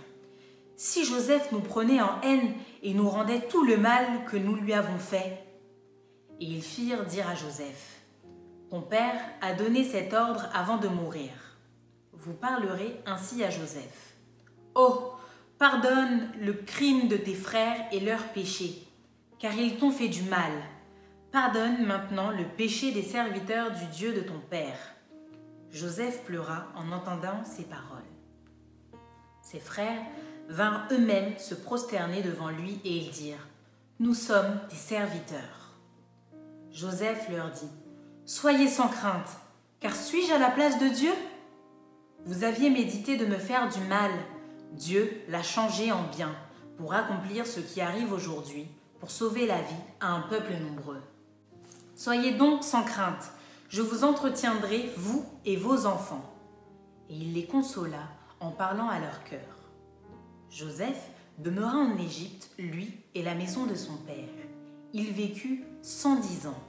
Si 0.84 1.06
Joseph 1.06 1.52
nous 1.52 1.60
prenait 1.60 2.02
en 2.02 2.20
haine 2.22 2.56
et 2.82 2.96
nous 2.96 3.08
rendait 3.08 3.48
tout 3.48 3.64
le 3.64 3.78
mal 3.78 4.26
que 4.26 4.36
nous 4.36 4.56
lui 4.56 4.74
avons 4.74 4.98
fait. 4.98 5.46
Et 6.40 6.46
ils 6.46 6.64
firent 6.64 7.06
dire 7.06 7.30
à 7.30 7.36
Joseph 7.36 8.02
Ton 8.72 8.82
père 8.82 9.22
a 9.42 9.54
donné 9.54 9.84
cet 9.84 10.12
ordre 10.12 10.50
avant 10.56 10.78
de 10.78 10.88
mourir. 10.88 11.30
Vous 12.14 12.34
parlerez 12.34 13.00
ainsi 13.06 13.44
à 13.44 13.52
Joseph. 13.52 14.16
Oh, 14.74 15.12
pardonne 15.60 16.32
le 16.40 16.54
crime 16.54 17.08
de 17.08 17.18
tes 17.18 17.36
frères 17.36 17.86
et 17.92 18.00
leurs 18.00 18.30
péchés 18.30 18.88
car 19.38 19.54
ils 19.54 19.78
t'ont 19.78 19.92
fait 19.92 20.10
du 20.10 20.24
mal. 20.24 20.52
Pardonne 21.32 21.86
maintenant 21.86 22.32
le 22.32 22.46
péché 22.58 22.92
des 22.92 23.04
serviteurs 23.04 23.70
du 23.70 23.86
Dieu 23.86 24.14
de 24.14 24.22
ton 24.22 24.40
Père. 24.50 24.96
Joseph 25.70 26.24
pleura 26.24 26.70
en 26.76 26.92
entendant 26.92 27.44
ces 27.46 27.66
paroles. 27.66 28.02
Ses 29.44 29.60
frères 29.60 30.02
vinrent 30.52 30.86
eux-mêmes 30.92 31.38
se 31.38 31.56
prosterner 31.56 32.22
devant 32.22 32.50
lui 32.50 32.80
et 32.84 32.98
ils 32.98 33.12
dirent, 33.12 33.48
Nous 34.00 34.14
sommes 34.14 34.60
des 34.70 34.76
serviteurs. 34.76 35.72
Joseph 36.72 37.28
leur 37.30 37.50
dit, 37.52 37.70
Soyez 38.26 38.68
sans 38.68 38.90
crainte, 38.90 39.38
car 39.80 39.96
suis-je 39.96 40.34
à 40.34 40.38
la 40.38 40.52
place 40.52 40.78
de 40.80 40.90
Dieu? 40.90 41.14
Vous 42.26 42.44
aviez 42.44 42.70
médité 42.70 43.18
de 43.18 43.26
me 43.26 43.38
faire 43.38 43.70
du 43.70 43.80
mal. 43.86 44.12
Dieu 44.74 45.22
l'a 45.30 45.42
changé 45.42 45.92
en 45.92 46.04
bien 46.16 46.36
pour 46.78 46.94
accomplir 46.94 47.48
ce 47.48 47.60
qui 47.60 47.82
arrive 47.82 48.14
aujourd'hui 48.14 48.68
pour 49.00 49.10
sauver 49.10 49.48
la 49.48 49.62
vie 49.62 49.84
à 50.00 50.12
un 50.12 50.22
peuple 50.22 50.54
nombreux. 50.54 51.02
Soyez 51.96 52.34
donc 52.34 52.64
sans 52.64 52.84
crainte, 52.84 53.32
je 53.70 53.82
vous 53.82 54.04
entretiendrai, 54.04 54.92
vous 54.98 55.26
et 55.46 55.56
vos 55.56 55.86
enfants. 55.86 56.24
Et 57.10 57.16
il 57.16 57.34
les 57.34 57.46
consola 57.46 58.04
en 58.40 58.52
parlant 58.52 58.90
à 58.90 59.00
leur 59.00 59.24
cœur. 59.24 59.61
Joseph 60.52 61.10
demeura 61.38 61.78
en 61.78 61.98
Égypte, 61.98 62.50
lui 62.60 62.92
et 63.16 63.24
la 63.24 63.36
maison 63.36 63.66
de 63.66 63.76
son 63.76 63.96
père. 63.96 64.16
Il 64.94 65.14
vécut 65.14 65.64
cent 65.82 66.20
dix 66.20 66.46
ans. 66.46 66.62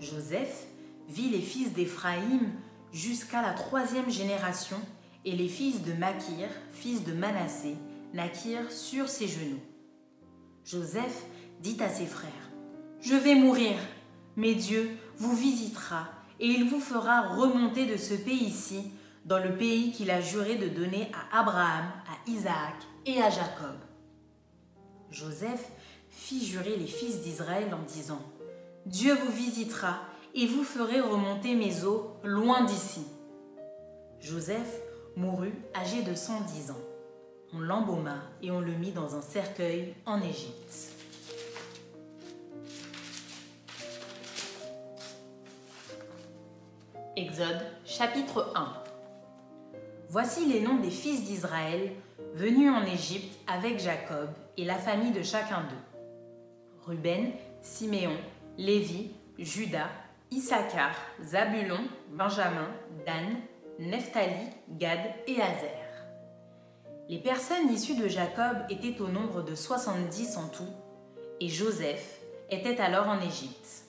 Joseph 0.00 0.66
vit 1.08 1.30
les 1.30 1.40
fils 1.40 1.72
d'Éphraïm 1.72 2.50
jusqu'à 2.92 3.40
la 3.40 3.52
troisième 3.52 4.10
génération, 4.10 4.78
et 5.24 5.32
les 5.32 5.48
fils 5.48 5.82
de 5.82 5.92
Makir, 5.92 6.48
fils 6.72 7.04
de 7.04 7.12
Manassé, 7.12 7.76
naquirent 8.14 8.72
sur 8.72 9.08
ses 9.08 9.28
genoux. 9.28 9.60
Joseph 10.64 11.24
dit 11.60 11.76
à 11.80 11.88
ses 11.88 12.06
frères, 12.06 12.30
Je 13.00 13.14
vais 13.14 13.34
mourir, 13.34 13.76
mais 14.36 14.54
Dieu 14.54 14.90
vous 15.18 15.36
visitera 15.36 16.08
et 16.40 16.46
il 16.46 16.68
vous 16.68 16.80
fera 16.80 17.28
remonter 17.28 17.86
de 17.86 17.96
ce 17.96 18.14
pays-ci 18.14 18.90
dans 19.24 19.38
le 19.38 19.56
pays 19.56 19.92
qu'il 19.92 20.10
a 20.10 20.20
juré 20.20 20.56
de 20.56 20.68
donner 20.68 21.10
à 21.12 21.40
Abraham, 21.40 21.86
à 22.06 22.30
Isaac 22.30 22.87
et 23.06 23.20
à 23.22 23.30
Jacob. 23.30 23.76
Joseph 25.10 25.70
fit 26.10 26.44
jurer 26.44 26.76
les 26.76 26.86
fils 26.86 27.20
d'Israël 27.22 27.72
en 27.74 27.82
disant 27.82 28.20
Dieu 28.86 29.14
vous 29.14 29.32
visitera 29.32 30.00
et 30.34 30.46
vous 30.46 30.64
ferez 30.64 31.00
remonter 31.00 31.54
mes 31.54 31.84
eaux 31.84 32.16
loin 32.24 32.64
d'ici. 32.64 33.06
Joseph 34.20 34.80
mourut 35.16 35.54
âgé 35.74 36.02
de 36.02 36.14
110 36.14 36.70
ans. 36.70 36.78
On 37.54 37.60
l'embauma 37.60 38.16
et 38.42 38.50
on 38.50 38.60
le 38.60 38.72
mit 38.72 38.92
dans 38.92 39.14
un 39.16 39.22
cercueil 39.22 39.94
en 40.04 40.20
Égypte. 40.20 40.92
Exode 47.16 47.66
chapitre 47.84 48.52
1 48.54 48.72
Voici 50.10 50.46
les 50.46 50.60
noms 50.60 50.78
des 50.78 50.90
fils 50.90 51.24
d'Israël 51.24 51.92
venus 52.34 52.70
en 52.70 52.84
Égypte 52.84 53.38
avec 53.46 53.78
Jacob 53.78 54.30
et 54.56 54.64
la 54.64 54.76
famille 54.76 55.12
de 55.12 55.22
chacun 55.22 55.60
d'eux. 55.62 55.98
Ruben, 56.86 57.32
Siméon, 57.62 58.16
Lévi, 58.56 59.10
Judas, 59.38 59.90
Issachar, 60.30 60.94
Zabulon, 61.22 61.84
Benjamin, 62.10 62.68
Dan, 63.06 63.40
Nephtali, 63.78 64.50
Gad 64.70 65.00
et 65.26 65.40
Azer. 65.40 65.88
Les 67.08 67.18
personnes 67.18 67.70
issues 67.72 67.96
de 67.96 68.08
Jacob 68.08 68.56
étaient 68.68 69.00
au 69.00 69.08
nombre 69.08 69.42
de 69.42 69.54
70 69.54 70.36
en 70.36 70.48
tout, 70.48 70.68
et 71.40 71.48
Joseph 71.48 72.20
était 72.50 72.80
alors 72.80 73.08
en 73.08 73.20
Égypte. 73.20 73.84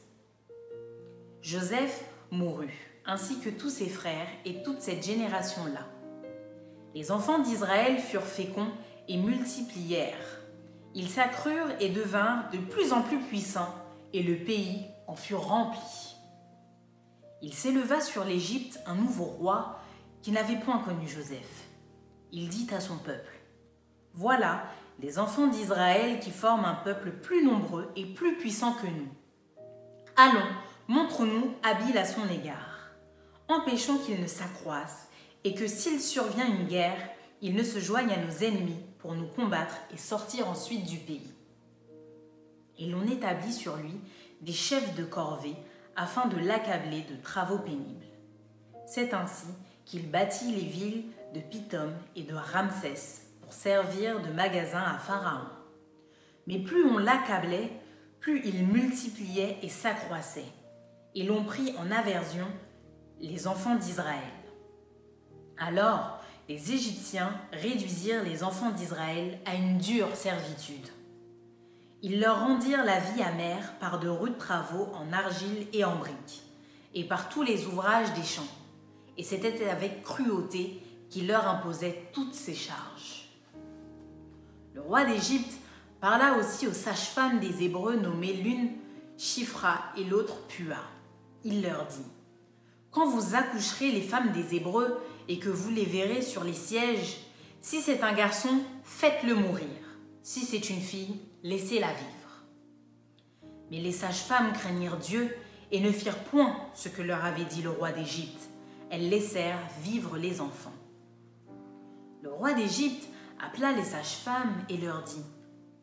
Joseph 1.41 2.05
mourut 2.31 2.77
ainsi 3.05 3.39
que 3.39 3.49
tous 3.49 3.69
ses 3.69 3.89
frères 3.89 4.27
et 4.45 4.61
toute 4.61 4.81
cette 4.81 5.03
génération-là. 5.03 5.98
Les 6.95 7.11
enfants 7.11 7.39
d'Israël 7.39 7.99
furent 7.99 8.23
féconds 8.23 8.71
et 9.07 9.17
multiplièrent. 9.17 10.39
Ils 10.95 11.09
s'accrurent 11.09 11.75
et 11.79 11.89
devinrent 11.89 12.49
de 12.51 12.57
plus 12.57 12.93
en 12.93 13.01
plus 13.01 13.19
puissants, 13.19 13.73
et 14.13 14.23
le 14.23 14.43
pays 14.43 14.85
en 15.07 15.15
fut 15.15 15.35
rempli. 15.35 16.15
Il 17.41 17.53
s'éleva 17.53 18.01
sur 18.01 18.25
l'Égypte 18.25 18.79
un 18.85 18.95
nouveau 18.95 19.25
roi 19.25 19.79
qui 20.21 20.31
n'avait 20.31 20.59
point 20.59 20.79
connu 20.79 21.07
Joseph. 21.07 21.67
Il 22.31 22.49
dit 22.49 22.67
à 22.73 22.79
son 22.79 22.97
peuple, 22.97 23.39
Voilà 24.13 24.63
les 24.99 25.19
enfants 25.19 25.47
d'Israël 25.47 26.19
qui 26.19 26.31
forment 26.31 26.65
un 26.65 26.75
peuple 26.75 27.11
plus 27.11 27.45
nombreux 27.45 27.91
et 27.95 28.05
plus 28.05 28.35
puissant 28.35 28.73
que 28.73 28.87
nous. 28.87 29.07
Allons, 30.17 30.47
montrons-nous 30.87 31.53
habiles 31.63 31.97
à 31.97 32.05
son 32.05 32.27
égard 32.27 32.69
empêchons 33.49 33.97
qu'il 33.97 34.21
ne 34.21 34.27
s'accroisse 34.27 35.08
et 35.43 35.53
que 35.53 35.67
s'il 35.67 36.01
survient 36.01 36.47
une 36.47 36.67
guerre, 36.67 36.99
il 37.41 37.55
ne 37.55 37.63
se 37.63 37.79
joigne 37.79 38.11
à 38.11 38.17
nos 38.17 38.45
ennemis 38.45 38.83
pour 38.99 39.13
nous 39.13 39.27
combattre 39.27 39.75
et 39.93 39.97
sortir 39.97 40.49
ensuite 40.49 40.85
du 40.85 40.97
pays. 40.97 41.33
Et 42.77 42.87
l'on 42.87 43.07
établit 43.07 43.53
sur 43.53 43.77
lui 43.77 43.95
des 44.41 44.53
chefs 44.53 44.95
de 44.95 45.03
corvée 45.03 45.55
afin 45.95 46.27
de 46.27 46.37
l'accabler 46.37 47.01
de 47.09 47.15
travaux 47.21 47.59
pénibles. 47.59 48.05
C'est 48.85 49.13
ainsi 49.13 49.47
qu'il 49.85 50.09
bâtit 50.09 50.51
les 50.51 50.65
villes 50.65 51.03
de 51.33 51.39
Pithom 51.39 51.93
et 52.15 52.23
de 52.23 52.35
Ramsès 52.35 53.23
pour 53.41 53.53
servir 53.53 54.21
de 54.21 54.31
magasin 54.31 54.83
à 54.83 54.97
Pharaon. 54.97 55.47
Mais 56.47 56.59
plus 56.59 56.85
on 56.85 56.97
l'accablait, 56.97 57.71
plus 58.19 58.41
il 58.45 58.65
multipliait 58.65 59.57
et 59.61 59.69
s'accroissait, 59.69 60.45
et 61.15 61.23
l'on 61.23 61.43
prit 61.43 61.73
en 61.77 61.91
aversion 61.91 62.47
les 63.19 63.47
enfants 63.47 63.75
d'Israël. 63.75 64.38
Alors 65.59 66.19
les 66.47 66.71
Égyptiens 66.71 67.33
réduisirent 67.51 68.23
les 68.23 68.43
enfants 68.43 68.71
d'Israël 68.71 69.39
à 69.45 69.55
une 69.55 69.77
dure 69.77 70.15
servitude. 70.15 70.87
Ils 72.01 72.21
leur 72.21 72.39
rendirent 72.39 72.85
la 72.85 72.99
vie 72.99 73.21
amère 73.21 73.73
par 73.79 73.99
de 73.99 74.07
rudes 74.07 74.37
travaux 74.37 74.87
en 74.93 75.11
argile 75.11 75.67
et 75.73 75.83
en 75.83 75.97
briques, 75.97 76.43
et 76.95 77.03
par 77.03 77.27
tous 77.27 77.43
les 77.43 77.65
ouvrages 77.65 78.13
des 78.13 78.23
champs, 78.23 78.47
et 79.17 79.23
c'était 79.23 79.69
avec 79.69 80.01
cruauté 80.01 80.81
qu'ils 81.09 81.27
leur 81.27 81.47
imposait 81.47 82.09
toutes 82.13 82.33
ces 82.33 82.55
charges. 82.55 83.29
Le 84.73 84.81
roi 84.81 85.03
d'Égypte 85.03 85.53
parla 85.99 86.37
aussi 86.37 86.67
aux 86.67 86.73
sages-femmes 86.73 87.39
des 87.39 87.65
Hébreux 87.65 87.97
nommées 87.97 88.33
l'une 88.33 88.71
Chifra 89.17 89.77
et 89.97 90.05
l'autre 90.05 90.47
Pua. 90.47 90.77
Il 91.43 91.61
leur 91.61 91.85
dit 91.85 92.05
quand 92.91 93.07
vous 93.07 93.35
accoucherez 93.35 93.91
les 93.91 94.01
femmes 94.01 94.31
des 94.31 94.55
Hébreux 94.55 94.99
et 95.29 95.37
que 95.37 95.47
vous 95.47 95.69
les 95.69 95.85
verrez 95.85 96.23
sur 96.23 96.43
les 96.43 96.53
sièges, 96.53 97.17
si 97.61 97.81
c'est 97.81 98.01
un 98.01 98.13
garçon, 98.13 98.61
faites-le 98.83 99.35
mourir. 99.35 99.67
Si 100.23 100.41
c'est 100.41 100.69
une 100.71 100.81
fille, 100.81 101.19
laissez-la 101.43 101.93
vivre. 101.93 102.43
Mais 103.69 103.79
les 103.79 103.91
sages-femmes 103.91 104.53
craignirent 104.53 104.97
Dieu 104.97 105.33
et 105.71 105.79
ne 105.79 105.91
firent 105.91 106.23
point 106.25 106.57
ce 106.73 106.89
que 106.89 107.03
leur 107.03 107.23
avait 107.23 107.45
dit 107.45 107.61
le 107.61 107.69
roi 107.69 107.91
d'Égypte. 107.91 108.49
Elles 108.89 109.07
laissèrent 109.07 109.61
vivre 109.83 110.17
les 110.17 110.41
enfants. 110.41 110.73
Le 112.23 112.31
roi 112.31 112.53
d'Égypte 112.53 113.07
appela 113.39 113.71
les 113.71 113.83
sages-femmes 113.83 114.65
et 114.67 114.77
leur 114.77 115.03
dit 115.03 115.23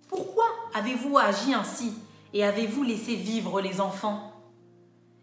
Pourquoi 0.08 0.46
avez-vous 0.74 1.16
agi 1.18 1.54
ainsi 1.54 1.94
et 2.34 2.42
avez-vous 2.42 2.82
laissé 2.82 3.14
vivre 3.14 3.60
les 3.60 3.80
enfants? 3.80 4.32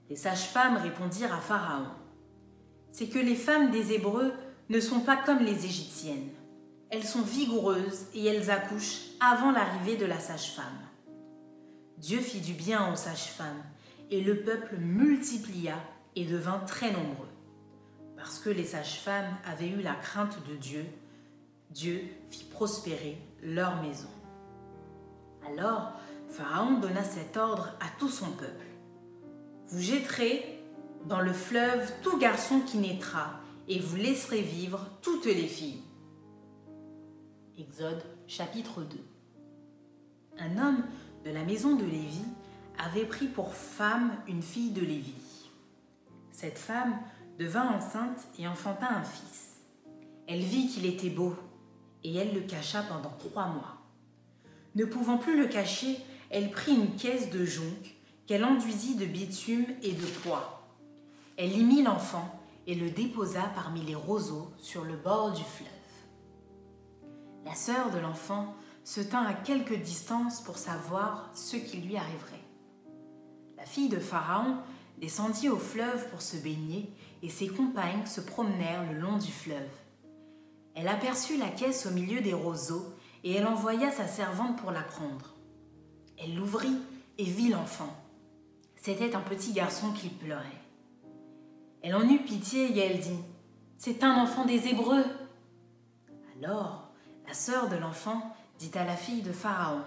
Les 0.10 0.16
sages-femmes 0.16 0.78
répondirent 0.78 1.34
à 1.34 1.42
Pharaon 1.42 1.88
C'est 2.94 3.08
que 3.08 3.18
les 3.18 3.36
femmes 3.36 3.72
des 3.72 3.92
Hébreux 3.94 4.32
ne 4.70 4.80
sont 4.80 5.00
pas 5.00 5.18
comme 5.18 5.40
les 5.40 5.66
Égyptiennes. 5.66 6.30
Elles 6.92 7.04
sont 7.04 7.24
vigoureuses 7.24 8.06
et 8.14 8.24
elles 8.24 8.52
accouchent 8.52 9.08
avant 9.20 9.52
l'arrivée 9.52 9.98
de 9.98 10.06
la 10.06 10.20
sage-femme. 10.20 10.78
Dieu 11.98 12.20
fit 12.20 12.40
du 12.40 12.54
bien 12.54 12.94
aux 12.94 12.96
sages-femmes 12.96 13.64
et 14.12 14.22
le 14.22 14.42
peuple 14.42 14.78
multiplia 14.78 15.76
et 16.16 16.26
devint 16.26 16.60
très 16.60 16.92
nombreux. 16.92 17.32
Parce 18.16 18.38
que 18.38 18.52
les 18.52 18.64
sages-femmes 18.64 19.38
avaient 19.44 19.70
eu 19.70 19.82
la 19.82 19.96
crainte 19.96 20.38
de 20.48 20.56
Dieu, 20.56 20.86
Dieu 21.72 22.00
fit 22.30 22.44
prospérer 22.44 23.18
leur 23.42 23.82
maison. 23.82 24.10
Alors 25.52 25.94
Pharaon 26.30 26.80
donna 26.80 27.04
cet 27.04 27.38
ordre 27.38 27.70
à 27.80 27.88
tout 27.98 28.10
son 28.10 28.30
peuple. 28.34 28.68
Vous 29.70 29.82
jetterez 29.82 30.53
dans 31.06 31.20
le 31.20 31.34
fleuve 31.34 31.92
tout 32.02 32.18
garçon 32.18 32.62
qui 32.62 32.78
naîtra, 32.78 33.40
et 33.68 33.80
vous 33.80 33.96
laisserez 33.96 34.42
vivre 34.42 34.88
toutes 35.02 35.26
les 35.26 35.48
filles. 35.48 35.82
Exode 37.58 38.04
chapitre 38.28 38.84
2 38.84 38.98
Un 40.40 40.58
homme 40.58 40.84
de 41.26 41.32
la 41.32 41.44
maison 41.44 41.76
de 41.76 41.86
Lévi 41.86 42.26
avait 42.78 43.06
pris 43.06 43.28
pour 43.28 43.54
femme 43.54 44.12
une 44.28 44.42
fille 44.42 44.72
de 44.72 44.82
Lévi. 44.82 45.14
Cette 46.32 46.58
femme 46.58 46.98
devint 47.38 47.70
enceinte 47.70 48.28
et 48.40 48.48
enfanta 48.48 48.90
un 48.90 49.04
fils. 49.04 49.58
Elle 50.28 50.42
vit 50.42 50.68
qu'il 50.68 50.86
était 50.86 51.10
beau, 51.10 51.36
et 52.04 52.16
elle 52.16 52.34
le 52.34 52.42
cacha 52.42 52.82
pendant 52.84 53.14
trois 53.20 53.48
mois. 53.48 53.78
Ne 54.76 54.86
pouvant 54.86 55.18
plus 55.18 55.38
le 55.38 55.48
cacher, 55.48 55.98
elle 56.30 56.50
prit 56.50 56.74
une 56.74 56.96
caisse 56.96 57.30
de 57.30 57.46
jonc 57.46 57.64
qu'elle 58.26 58.44
enduisit 58.44 58.96
de 58.96 59.06
bitume 59.06 59.66
et 59.84 59.92
de 59.92 60.06
pois. 60.24 60.63
Elle 61.36 61.58
y 61.58 61.64
mit 61.64 61.82
l'enfant 61.82 62.40
et 62.68 62.76
le 62.76 62.92
déposa 62.92 63.42
parmi 63.56 63.82
les 63.82 63.96
roseaux 63.96 64.52
sur 64.60 64.84
le 64.84 64.96
bord 64.96 65.32
du 65.32 65.44
fleuve. 65.44 65.68
La 67.44 67.56
sœur 67.56 67.90
de 67.90 67.98
l'enfant 67.98 68.54
se 68.84 69.02
tint 69.02 69.24
à 69.24 69.34
quelque 69.34 69.74
distance 69.74 70.42
pour 70.42 70.58
savoir 70.58 71.32
ce 71.34 71.56
qui 71.56 71.78
lui 71.78 71.98
arriverait. 71.98 72.44
La 73.58 73.66
fille 73.66 73.90
de 73.90 74.00
Pharaon 74.00 74.58
descendit 75.00 75.50
au 75.50 75.58
fleuve 75.58 76.08
pour 76.10 76.22
se 76.22 76.38
baigner 76.38 76.94
et 77.24 77.30
ses 77.30 77.48
compagnes 77.48 78.06
se 78.06 78.22
promenèrent 78.22 78.92
le 78.92 79.00
long 79.00 79.18
du 79.18 79.32
fleuve. 79.32 79.58
Elle 80.76 80.88
aperçut 80.88 81.38
la 81.38 81.50
caisse 81.50 81.88
au 81.88 81.92
milieu 81.92 82.22
des 82.22 82.34
roseaux 82.34 82.94
et 83.24 83.34
elle 83.34 83.48
envoya 83.48 83.90
sa 83.90 84.08
servante 84.08 84.58
pour 84.58 84.72
la 84.72 84.84
prendre. 84.84 85.34
Elle 86.18 86.36
l'ouvrit 86.36 86.78
et 87.18 87.24
vit 87.24 87.50
l'enfant. 87.50 87.96
C'était 88.76 89.16
un 89.16 89.22
petit 89.22 89.54
garçon 89.54 89.92
qui 89.94 90.10
pleurait. 90.10 90.63
Elle 91.84 91.96
en 91.96 92.10
eut 92.10 92.24
pitié 92.24 92.72
et 92.76 92.80
elle 92.80 93.00
dit 93.00 93.20
C'est 93.78 94.04
un 94.04 94.16
enfant 94.16 94.46
des 94.46 94.68
Hébreux. 94.68 95.06
Alors, 96.42 96.90
la 97.28 97.34
sœur 97.34 97.70
de 97.70 97.76
l'enfant 97.76 98.36
dit 98.58 98.72
à 98.74 98.86
la 98.86 98.96
fille 98.96 99.22
de 99.22 99.32
Pharaon 99.32 99.82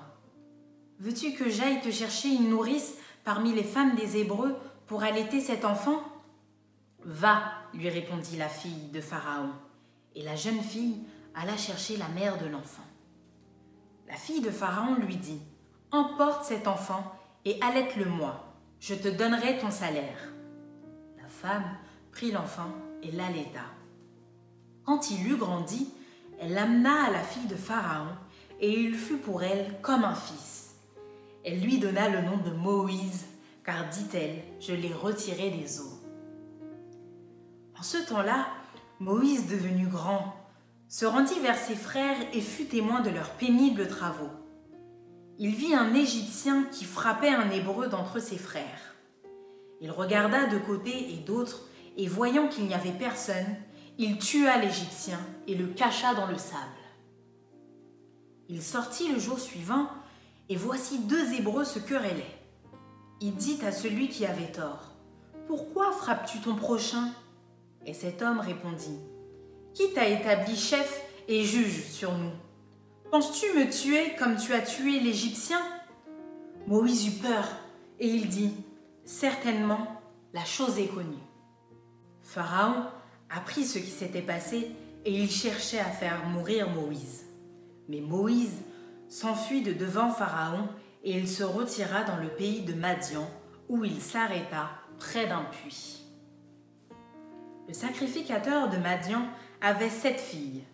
Veux-tu 1.01 1.33
que 1.33 1.51
j'aille 1.51 1.81
te 1.81 1.91
chercher 1.91 2.29
une 2.29 2.51
nourrice 2.51 2.95
parmi 3.25 3.53
les 3.53 3.65
femmes 3.65 3.97
des 3.97 4.19
Hébreux 4.19 4.55
pour 4.87 5.03
allaiter 5.03 5.41
cet 5.41 5.65
enfant? 5.65 6.01
Va, 7.01 7.43
lui 7.75 7.89
répondit 7.89 8.37
la 8.37 8.49
fille 8.49 8.91
de 8.93 9.01
Pharaon. 9.01 9.51
Et 10.15 10.23
la 10.23 10.37
jeune 10.37 10.61
fille 10.61 11.01
alla 11.35 11.57
chercher 11.57 11.97
la 11.97 12.09
mère 12.09 12.39
de 12.39 12.47
l'enfant. 12.47 12.87
La 14.09 14.15
fille 14.15 14.41
de 14.41 14.51
Pharaon 14.51 14.95
lui 14.95 15.17
dit 15.17 15.41
Emporte 15.91 16.45
cet 16.45 16.69
enfant 16.69 17.13
et 17.45 17.59
allaite-le-moi 17.61 18.47
je 18.81 18.95
te 18.95 19.09
donnerai 19.09 19.59
ton 19.59 19.71
salaire. 19.71 20.33
La 21.21 21.29
femme 21.29 21.65
prit 22.17 22.31
l'enfant 22.31 22.71
et 23.03 23.11
l'allaita. 23.13 23.67
Quand 24.85 25.11
il 25.11 25.31
eut 25.31 25.37
grandi, 25.37 25.93
elle 26.41 26.55
l'amena 26.55 27.05
à 27.05 27.11
la 27.11 27.23
fille 27.23 27.47
de 27.47 27.57
Pharaon, 27.57 28.09
et 28.59 28.73
il 28.73 28.95
fut 28.95 29.19
pour 29.19 29.43
elle 29.43 29.75
comme 29.83 30.03
un 30.03 30.15
fils. 30.15 30.77
Elle 31.45 31.61
lui 31.61 31.79
donna 31.79 32.09
le 32.09 32.23
nom 32.23 32.39
de 32.39 32.53
Moïse, 32.53 33.27
car 33.67 33.87
dit-elle, 33.91 34.43
je 34.61 34.73
l'ai 34.73 34.95
retiré 34.95 35.51
des 35.51 35.79
eaux. 35.79 36.01
En 37.79 37.83
ce 37.83 37.99
temps-là, 37.99 38.47
Moïse, 38.99 39.47
devenu 39.47 39.87
grand, 39.87 40.35
se 40.89 41.05
rendit 41.05 41.41
vers 41.41 41.59
ses 41.59 41.77
frères 41.77 42.17
et 42.33 42.41
fut 42.41 42.65
témoin 42.65 43.03
de 43.03 43.11
leurs 43.11 43.33
pénibles 43.33 43.89
travaux. 43.89 44.33
Il 45.39 45.55
vit 45.55 45.75
un 45.75 45.93
Égyptien 45.93 46.65
qui 46.73 46.87
frappait 46.87 47.29
un 47.35 47.51
Hébreu 47.51 47.89
d'entre 47.89 48.21
ses 48.21 48.39
frères. 48.39 48.95
Il 49.83 49.91
regarda 49.91 50.47
de 50.47 50.57
côté 50.57 51.13
et 51.13 51.19
d'autre, 51.19 51.61
et 51.97 52.07
voyant 52.07 52.49
qu'il 52.49 52.67
n'y 52.67 52.75
avait 52.75 52.91
personne, 52.93 53.57
il 53.99 54.19
tua 54.19 54.59
l'Égyptien 54.59 55.19
et 55.47 55.55
le 55.55 55.67
cacha 55.69 56.15
dans 56.15 56.27
le 56.27 56.37
sable. 56.37 56.61
Il 58.49 58.63
sortit 58.63 59.11
le 59.13 59.19
jour 59.19 59.39
suivant, 59.39 59.89
et 60.49 60.57
voici 60.57 61.01
deux 61.01 61.33
Hébreux 61.33 61.65
se 61.65 61.79
querellaient. 61.79 62.39
Il 63.21 63.35
dit 63.35 63.59
à 63.67 63.73
celui 63.73 64.09
qui 64.09 64.27
avait 64.27 64.53
tort, 64.53 64.93
Pourquoi 65.49 65.91
frappes-tu 65.93 66.39
ton 66.41 66.55
prochain? 66.55 67.11
Et 67.87 67.95
cet 67.95 68.23
homme 68.23 68.39
répondit, 68.39 68.99
Qui 69.75 69.93
t'a 69.95 70.07
établi 70.07 70.55
chef 70.55 71.03
et 71.27 71.43
juge 71.43 71.85
sur 71.85 72.17
nous? 72.17 72.33
Penses-tu 73.11 73.47
me 73.59 73.71
tuer 73.71 74.15
comme 74.19 74.37
tu 74.37 74.53
as 74.53 74.61
tué 74.61 75.01
l'Égyptien? 75.01 75.61
Moïse 76.67 77.09
eut 77.09 77.23
peur, 77.23 77.49
et 77.99 78.09
il 78.09 78.29
dit, 78.29 78.53
Certainement, 79.05 80.01
la 80.35 80.45
chose 80.45 80.79
est 80.79 80.89
connue. 80.89 81.17
Pharaon 82.27 82.83
apprit 83.31 83.65
ce 83.65 83.79
qui 83.79 83.87
s'était 83.87 84.21
passé 84.21 84.73
et 85.05 85.13
il 85.13 85.31
cherchait 85.31 85.79
à 85.79 85.85
faire 85.85 86.27
mourir 86.27 86.69
Moïse. 86.69 87.25
Mais 87.89 88.01
Moïse 88.01 88.63
s'enfuit 89.09 89.63
de 89.63 89.73
devant 89.73 90.11
Pharaon 90.11 90.69
et 91.05 91.17
il 91.17 91.29
se 91.29 91.45
retira 91.45 92.03
dans 92.03 92.17
le 92.17 92.29
pays 92.29 92.63
de 92.63 92.75
Madian 92.75 93.31
où 93.69 93.85
il 93.85 94.01
s'arrêta 94.01 94.71
près 94.99 95.29
d'un 95.29 95.45
puits. 95.45 96.03
Le 97.69 97.75
sacrificateur 97.75 98.71
de 98.71 98.77
Madian 98.77 99.23
avait 99.61 99.89
sept 99.89 100.19
filles. 100.19 100.65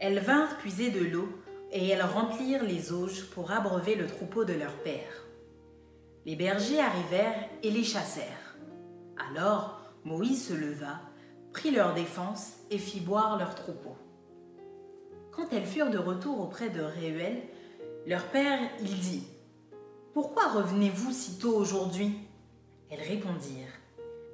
Elles 0.00 0.20
vinrent 0.20 0.58
puiser 0.58 0.90
de 0.90 1.04
l'eau 1.04 1.28
et 1.72 1.88
elles 1.88 2.02
remplirent 2.02 2.64
les 2.64 2.92
auges 2.92 3.24
pour 3.30 3.50
abreuver 3.50 3.94
le 3.94 4.06
troupeau 4.06 4.44
de 4.44 4.52
leur 4.52 4.74
père. 4.82 5.24
Les 6.26 6.36
bergers 6.36 6.80
arrivèrent 6.80 7.48
et 7.62 7.70
les 7.70 7.84
chassèrent. 7.84 8.56
Alors 9.30 9.77
Moïse 10.08 10.48
se 10.48 10.54
leva, 10.54 11.00
prit 11.52 11.70
leur 11.70 11.92
défense 11.92 12.54
et 12.70 12.78
fit 12.78 13.00
boire 13.00 13.38
leur 13.38 13.54
troupeau. 13.54 13.94
Quand 15.30 15.52
elles 15.52 15.66
furent 15.66 15.90
de 15.90 15.98
retour 15.98 16.40
auprès 16.40 16.70
de 16.70 16.80
Réuel, 16.80 17.42
leur 18.06 18.24
père, 18.28 18.58
il 18.80 18.98
dit 18.98 19.24
Pourquoi 20.14 20.48
revenez-vous 20.48 21.12
si 21.12 21.38
tôt 21.38 21.54
aujourd'hui? 21.54 22.16
Elles 22.90 23.06
répondirent 23.06 23.68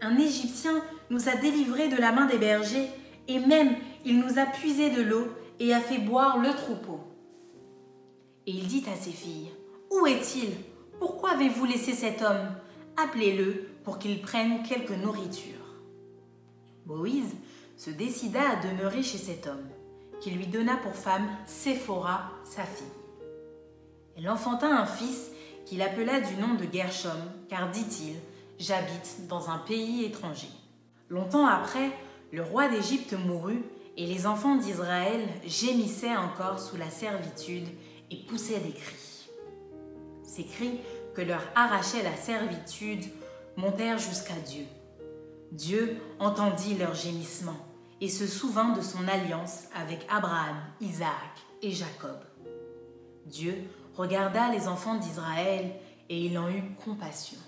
Un 0.01 0.17
Égyptien 0.17 0.81
nous 1.11 1.29
a 1.29 1.35
délivrés 1.35 1.89
de 1.89 1.97
la 1.97 2.13
main 2.13 2.27
des 2.27 2.39
bergers, 2.39 2.89
et 3.27 3.41
même 3.41 3.75
il 4.05 4.21
nous 4.21 4.39
a 4.39 4.47
puisé 4.47 4.91
de 4.91 5.03
l'eau 5.03 5.27
et 5.59 5.75
a 5.75 5.81
fait 5.81 5.99
boire 5.99 6.39
le 6.39 6.51
troupeau. 6.51 7.01
Et 8.47 8.53
il 8.53 8.69
dit 8.69 8.85
à 8.93 8.95
ses 8.95 9.11
filles 9.11 9.51
Où 9.91 10.07
est-il? 10.07 10.51
Pourquoi 11.01 11.33
avez-vous 11.33 11.65
laissé 11.65 11.95
cet 11.95 12.23
homme? 12.23 12.55
Appelez-le 12.97 13.67
pour 13.83 13.99
qu'il 13.99 14.23
prenne 14.23 14.63
quelque 14.63 14.95
nourriture. 14.95 15.54
Moïse 16.87 17.35
se 17.77 17.91
décida 17.91 18.41
à 18.51 18.57
demeurer 18.57 19.03
chez 19.03 19.19
cet 19.19 19.47
homme, 19.47 19.69
qui 20.21 20.31
lui 20.31 20.47
donna 20.47 20.77
pour 20.77 20.95
femme 20.95 21.29
Séphora, 21.47 22.31
sa 22.45 22.63
fille. 22.63 22.87
Elle 24.17 24.29
enfanta 24.29 24.67
un 24.67 24.87
fils 24.87 25.31
qu'il 25.67 25.83
appela 25.83 26.21
du 26.21 26.37
nom 26.37 26.55
de 26.55 26.67
Gershom, 26.73 27.19
car 27.49 27.71
dit-il, 27.71 28.17
j'habite 28.59 29.27
dans 29.29 29.51
un 29.51 29.59
pays 29.59 30.05
étranger. 30.05 30.51
Longtemps 31.09 31.47
après, 31.47 31.91
le 32.33 32.43
roi 32.43 32.69
d'Égypte 32.69 33.15
mourut, 33.15 33.63
et 33.97 34.07
les 34.07 34.27
enfants 34.27 34.57
d'Israël 34.57 35.21
gémissaient 35.47 36.17
encore 36.17 36.59
sous 36.59 36.77
la 36.77 36.91
servitude 36.91 37.69
et 38.11 38.17
poussaient 38.17 38.59
des 38.59 38.73
cris. 38.73 39.29
Ces 40.25 40.45
cris 40.45 40.81
que 41.15 41.23
leur 41.23 41.43
arrachait 41.55 42.03
la 42.03 42.17
servitude 42.17 43.05
montèrent 43.57 43.99
jusqu'à 43.99 44.35
Dieu. 44.47 44.65
Dieu 45.55 45.99
entendit 46.19 46.75
leurs 46.75 46.97
gémissements 46.97 47.65
et 48.01 48.09
se 48.09 48.27
souvint 48.27 48.73
de 48.73 48.81
son 48.81 49.07
alliance 49.07 49.67
avec 49.73 50.05
Abraham, 50.11 50.57
Isaac 50.81 51.47
et 51.63 51.71
Jacob. 51.71 52.19
Dieu 53.27 53.55
regarda 53.97 54.51
les 54.51 54.67
enfants 54.67 54.97
d'Israël 54.97 55.71
et 56.09 56.27
il 56.27 56.37
en 56.39 56.51
eut 56.51 56.65
compassion. 56.85 57.39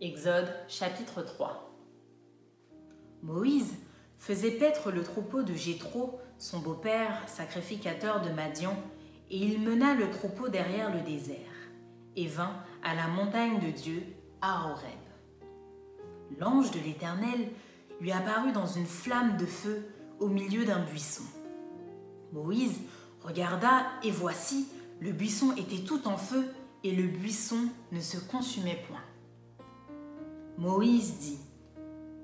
Exode 0.00 0.50
chapitre 0.66 1.20
3 1.20 1.70
Moïse 3.22 3.74
faisait 4.16 4.52
paître 4.52 4.90
le 4.90 5.02
troupeau 5.02 5.42
de 5.42 5.52
Jéthro, 5.52 6.18
son 6.38 6.60
beau-père, 6.60 7.24
sacrificateur 7.26 8.22
de 8.22 8.30
Madian, 8.30 8.74
et 9.30 9.36
il 9.36 9.60
mena 9.60 9.92
le 9.92 10.08
troupeau 10.08 10.48
derrière 10.48 10.90
le 10.90 11.02
désert, 11.02 11.36
et 12.16 12.26
vint 12.26 12.56
à 12.82 12.94
la 12.94 13.06
montagne 13.08 13.60
de 13.60 13.70
Dieu, 13.70 14.02
à 14.40 14.70
Horeb. 14.70 15.03
L'ange 16.38 16.70
de 16.70 16.80
l'Éternel 16.80 17.48
lui 18.00 18.12
apparut 18.12 18.52
dans 18.52 18.66
une 18.66 18.86
flamme 18.86 19.36
de 19.36 19.46
feu 19.46 19.86
au 20.18 20.28
milieu 20.28 20.64
d'un 20.64 20.80
buisson. 20.84 21.22
Moïse 22.32 22.80
regarda, 23.22 23.86
et 24.02 24.10
voici, 24.10 24.68
le 25.00 25.12
buisson 25.12 25.54
était 25.56 25.84
tout 25.84 26.06
en 26.06 26.16
feu, 26.16 26.44
et 26.82 26.92
le 26.92 27.06
buisson 27.06 27.68
ne 27.92 28.00
se 28.00 28.18
consumait 28.18 28.82
point. 28.88 29.00
Moïse 30.58 31.18
dit, 31.18 31.38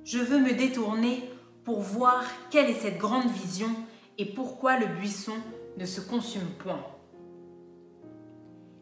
Je 0.04 0.18
veux 0.18 0.38
me 0.38 0.52
détourner 0.52 1.30
pour 1.64 1.80
voir 1.80 2.24
quelle 2.50 2.70
est 2.70 2.80
cette 2.80 2.98
grande 2.98 3.30
vision 3.30 3.70
et 4.18 4.26
pourquoi 4.26 4.78
le 4.78 4.86
buisson 4.86 5.34
ne 5.78 5.86
se 5.86 6.00
consume 6.00 6.48
point. 6.58 6.84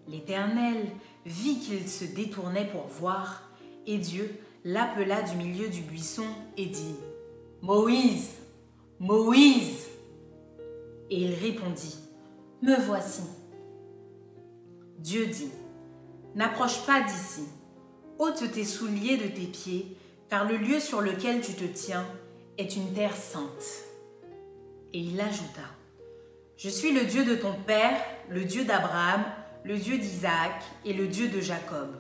L'Éternel 0.09 0.89
vit 1.27 1.59
qu'il 1.59 1.87
se 1.89 2.05
détournait 2.05 2.69
pour 2.71 2.87
voir, 2.87 3.43
et 3.87 3.99
Dieu 3.99 4.41
l'appela 4.65 5.23
du 5.23 5.37
milieu 5.37 5.69
du 5.69 5.81
buisson 5.83 6.27
et 6.57 6.67
dit, 6.67 6.97
Moïse, 7.63 8.31
Moïse. 9.01 9.87
Et 11.11 11.23
il 11.23 11.35
répondit, 11.35 11.97
Me 12.63 12.77
voici. 12.77 13.23
Dieu 14.99 15.27
dit, 15.27 15.51
N'approche 16.35 16.85
pas 16.85 17.01
d'ici, 17.01 17.45
ôte 18.19 18.51
tes 18.53 18.65
souliers 18.65 19.17
de 19.17 19.29
tes 19.29 19.47
pieds, 19.47 19.97
car 20.29 20.47
le 20.47 20.57
lieu 20.57 20.79
sur 20.79 21.01
lequel 21.01 21.41
tu 21.41 21.55
te 21.55 21.65
tiens 21.65 22.07
est 22.59 22.77
une 22.77 22.93
terre 22.93 23.17
sainte. 23.17 23.85
Et 24.93 25.01
il 25.01 25.21
ajouta, 25.21 25.63
Je 26.57 26.69
suis 26.69 26.93
le 26.93 27.05
Dieu 27.05 27.25
de 27.25 27.35
ton 27.35 27.55
Père, 27.67 28.01
le 28.29 28.45
Dieu 28.45 28.65
d'Abraham, 28.65 29.25
le 29.65 29.77
Dieu 29.77 29.99
d'Isaac 29.99 30.63
et 30.85 30.93
le 30.93 31.09
Dieu 31.09 31.29
de 31.29 31.41
Jacob. 31.41 31.95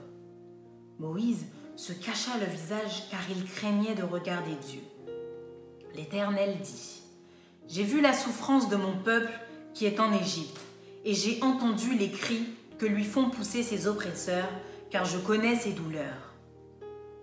Moïse 0.99 1.47
se 1.79 1.93
cacha 1.93 2.33
le 2.41 2.47
visage 2.47 3.05
car 3.09 3.21
il 3.31 3.45
craignait 3.45 3.95
de 3.95 4.03
regarder 4.03 4.57
Dieu. 4.69 4.81
L'Éternel 5.95 6.57
dit, 6.61 7.03
J'ai 7.69 7.85
vu 7.85 8.01
la 8.01 8.13
souffrance 8.13 8.69
de 8.69 8.75
mon 8.75 8.97
peuple 8.97 9.31
qui 9.75 9.87
est 9.87 10.01
en 10.01 10.13
Égypte, 10.13 10.61
et 11.05 11.15
j'ai 11.15 11.41
entendu 11.41 11.95
les 11.97 12.11
cris 12.11 12.49
que 12.79 12.87
lui 12.87 13.05
font 13.05 13.31
pousser 13.31 13.63
ses 13.63 13.87
oppresseurs, 13.87 14.49
car 14.91 15.05
je 15.05 15.19
connais 15.19 15.55
ses 15.55 15.71
douleurs. 15.71 16.35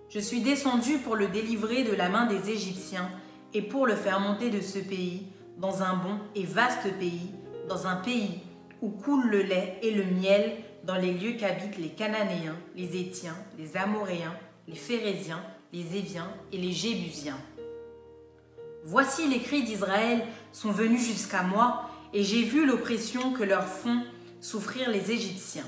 Je 0.08 0.20
suis 0.20 0.40
descendu 0.40 0.98
pour 0.98 1.16
le 1.16 1.28
délivrer 1.28 1.84
de 1.84 1.94
la 1.94 2.08
main 2.08 2.24
des 2.24 2.48
Égyptiens 2.48 3.10
et 3.52 3.60
pour 3.60 3.86
le 3.86 3.94
faire 3.94 4.20
monter 4.20 4.48
de 4.48 4.62
ce 4.62 4.78
pays 4.78 5.26
dans 5.58 5.82
un 5.82 5.96
bon 5.96 6.18
et 6.34 6.44
vaste 6.44 6.90
pays, 6.98 7.30
dans 7.68 7.86
un 7.86 7.96
pays 7.96 8.40
où 8.80 8.88
coule 8.88 9.26
le 9.28 9.42
lait 9.42 9.78
et 9.82 9.90
le 9.90 10.04
miel, 10.04 10.52
dans 10.84 10.96
les 10.96 11.12
lieux 11.12 11.32
qu'habitent 11.32 11.78
les 11.78 11.88
Cananéens, 11.88 12.56
les 12.74 12.98
Étiens, 12.98 13.36
les 13.58 13.76
Amoréens, 13.76 14.34
les 14.68 14.74
Phérésiens, 14.74 15.42
les 15.72 15.96
Éviens 15.96 16.30
et 16.52 16.58
les 16.58 16.72
Jébusiens. 16.72 17.38
Voici 18.84 19.28
les 19.28 19.40
cris 19.40 19.64
d'Israël 19.64 20.24
sont 20.52 20.70
venus 20.70 21.04
jusqu'à 21.04 21.42
moi, 21.42 21.90
et 22.12 22.22
j'ai 22.22 22.42
vu 22.42 22.66
l'oppression 22.66 23.32
que 23.32 23.42
leur 23.42 23.64
font 23.64 24.02
souffrir 24.40 24.90
les 24.90 25.10
Égyptiens. 25.10 25.66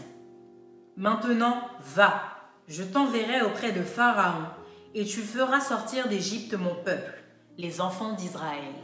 Maintenant, 0.97 1.61
va, 1.95 2.23
je 2.69 2.83
t'enverrai 2.83 3.43
auprès 3.43 3.73
de 3.73 3.83
Pharaon, 3.83 4.47
et 4.95 5.05
tu 5.05 5.21
feras 5.21 5.61
sortir 5.61 6.09
d'Égypte 6.09 6.55
mon 6.55 6.75
peuple, 6.75 7.23
les 7.57 7.81
enfants 7.81 8.13
d'Israël. 8.13 8.75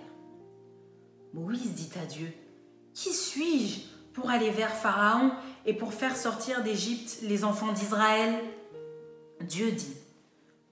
Moïse 1.33 1.75
dit 1.75 1.91
à 2.01 2.07
Dieu, 2.07 2.33
Qui 2.93 3.13
suis-je 3.13 3.81
pour 4.13 4.31
aller 4.31 4.51
vers 4.51 4.75
Pharaon 4.75 5.33
et 5.67 5.75
pour 5.75 5.93
faire 5.93 6.17
sortir 6.17 6.63
d'Égypte 6.63 7.19
les 7.23 7.45
enfants 7.45 7.73
d'Israël? 7.73 8.35
Dieu 9.41 9.73
dit, 9.73 9.97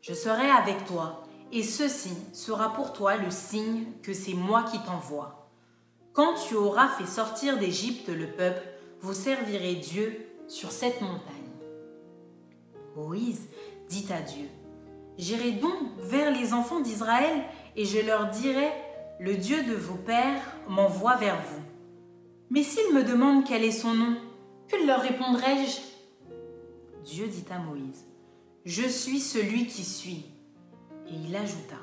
Je 0.02 0.14
serai 0.14 0.50
avec 0.50 0.84
toi, 0.84 1.22
et 1.52 1.62
ceci 1.62 2.10
sera 2.32 2.72
pour 2.72 2.92
toi 2.92 3.16
le 3.16 3.30
signe 3.30 3.84
que 4.02 4.12
c'est 4.12 4.34
moi 4.34 4.64
qui 4.64 4.80
t'envoie. 4.80 5.48
Quand 6.12 6.34
tu 6.34 6.56
auras 6.56 6.88
fait 6.88 7.06
sortir 7.06 7.56
d'Égypte 7.56 8.08
le 8.08 8.26
peuple, 8.26 8.66
vous 9.00 9.14
servirez 9.14 9.76
Dieu 9.76 10.26
sur 10.48 10.72
cette 10.72 11.00
montagne. 11.02 11.20
Moïse 12.96 13.46
dit 13.88 14.08
à 14.12 14.20
Dieu, 14.20 14.48
J'irai 15.18 15.52
donc 15.52 15.78
vers 15.98 16.32
les 16.32 16.52
enfants 16.52 16.80
d'Israël 16.80 17.44
et 17.76 17.84
je 17.84 18.04
leur 18.04 18.28
dirai, 18.28 18.72
Le 19.20 19.36
Dieu 19.36 19.62
de 19.62 19.74
vos 19.74 19.94
pères 19.94 20.42
m'envoie 20.68 21.14
vers 21.14 21.40
vous. 21.40 21.62
Mais 22.50 22.64
s'ils 22.64 22.92
me 22.92 23.04
demandent 23.04 23.46
quel 23.46 23.62
est 23.62 23.70
son 23.70 23.94
nom, 23.94 24.16
que 24.66 24.84
leur 24.84 25.00
répondrai-je? 25.00 25.78
Dieu 27.04 27.28
dit 27.28 27.44
à 27.50 27.60
Moïse, 27.60 28.04
Je 28.64 28.86
suis 28.86 29.18
celui 29.18 29.66
qui 29.66 29.82
suis. 29.82 30.24
Et 31.08 31.14
il 31.14 31.34
ajouta, 31.34 31.76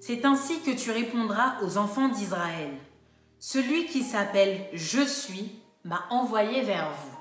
C'est 0.00 0.24
ainsi 0.24 0.60
que 0.60 0.70
tu 0.70 0.90
répondras 0.90 1.60
aux 1.62 1.76
enfants 1.76 2.08
d'Israël. 2.08 2.70
Celui 3.38 3.86
qui 3.86 4.02
s'appelle 4.02 4.68
Je 4.72 5.02
suis 5.02 5.60
m'a 5.84 6.04
envoyé 6.08 6.62
vers 6.62 6.90
vous. 6.90 7.18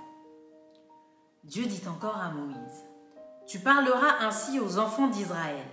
Dieu 1.43 1.65
dit 1.65 1.83
encore 1.87 2.15
à 2.17 2.31
Moïse, 2.31 2.85
Tu 3.45 3.59
parleras 3.59 4.25
ainsi 4.25 4.59
aux 4.59 4.79
enfants 4.79 5.07
d'Israël. 5.07 5.65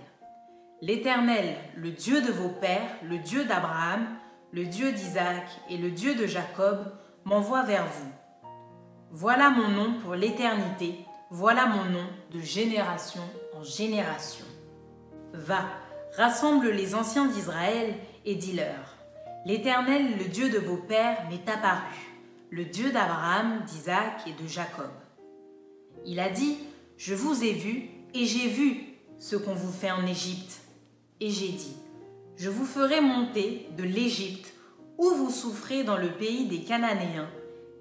L'Éternel, 0.81 1.55
le 1.77 1.91
Dieu 1.91 2.21
de 2.21 2.33
vos 2.33 2.49
pères, 2.49 2.97
le 3.03 3.17
Dieu 3.19 3.45
d'Abraham, 3.45 4.07
le 4.51 4.65
Dieu 4.65 4.91
d'Isaac 4.91 5.47
et 5.69 5.77
le 5.77 5.89
Dieu 5.89 6.15
de 6.15 6.25
Jacob, 6.25 6.91
m'envoie 7.23 7.63
vers 7.63 7.85
vous. 7.85 8.11
Voilà 9.11 9.49
mon 9.51 9.69
nom 9.69 9.99
pour 10.01 10.15
l'éternité, 10.15 11.04
voilà 11.31 11.65
mon 11.65 11.85
nom 11.85 12.07
de 12.31 12.39
génération 12.39 13.23
en 13.53 13.63
génération. 13.63 14.45
Va, 15.33 15.65
rassemble 16.15 16.69
les 16.69 16.93
anciens 16.93 17.25
d'Israël 17.25 17.95
et 18.25 18.35
dis-leur, 18.35 18.95
L'Éternel, 19.45 20.17
le 20.17 20.25
Dieu 20.25 20.49
de 20.49 20.57
vos 20.57 20.77
pères, 20.77 21.27
m'est 21.29 21.47
apparu, 21.51 21.93
le 22.49 22.65
Dieu 22.65 22.91
d'Abraham, 22.91 23.63
d'Isaac 23.65 24.21
et 24.27 24.41
de 24.41 24.47
Jacob. 24.47 24.89
Il 26.05 26.19
a 26.19 26.29
dit, 26.29 26.57
Je 26.97 27.13
vous 27.13 27.43
ai 27.43 27.53
vu 27.53 27.89
et 28.13 28.25
j'ai 28.25 28.47
vu 28.47 28.81
ce 29.19 29.35
qu'on 29.35 29.53
vous 29.53 29.71
fait 29.71 29.91
en 29.91 30.05
Égypte. 30.05 30.61
Et 31.21 31.29
j'ai 31.29 31.49
dit, 31.49 31.75
Je 32.37 32.49
vous 32.49 32.65
ferai 32.65 33.01
monter 33.01 33.67
de 33.77 33.83
l'Égypte 33.83 34.53
où 34.97 35.09
vous 35.09 35.29
souffrez 35.29 35.83
dans 35.83 35.97
le 35.97 36.09
pays 36.09 36.47
des 36.47 36.61
Cananéens, 36.61 37.29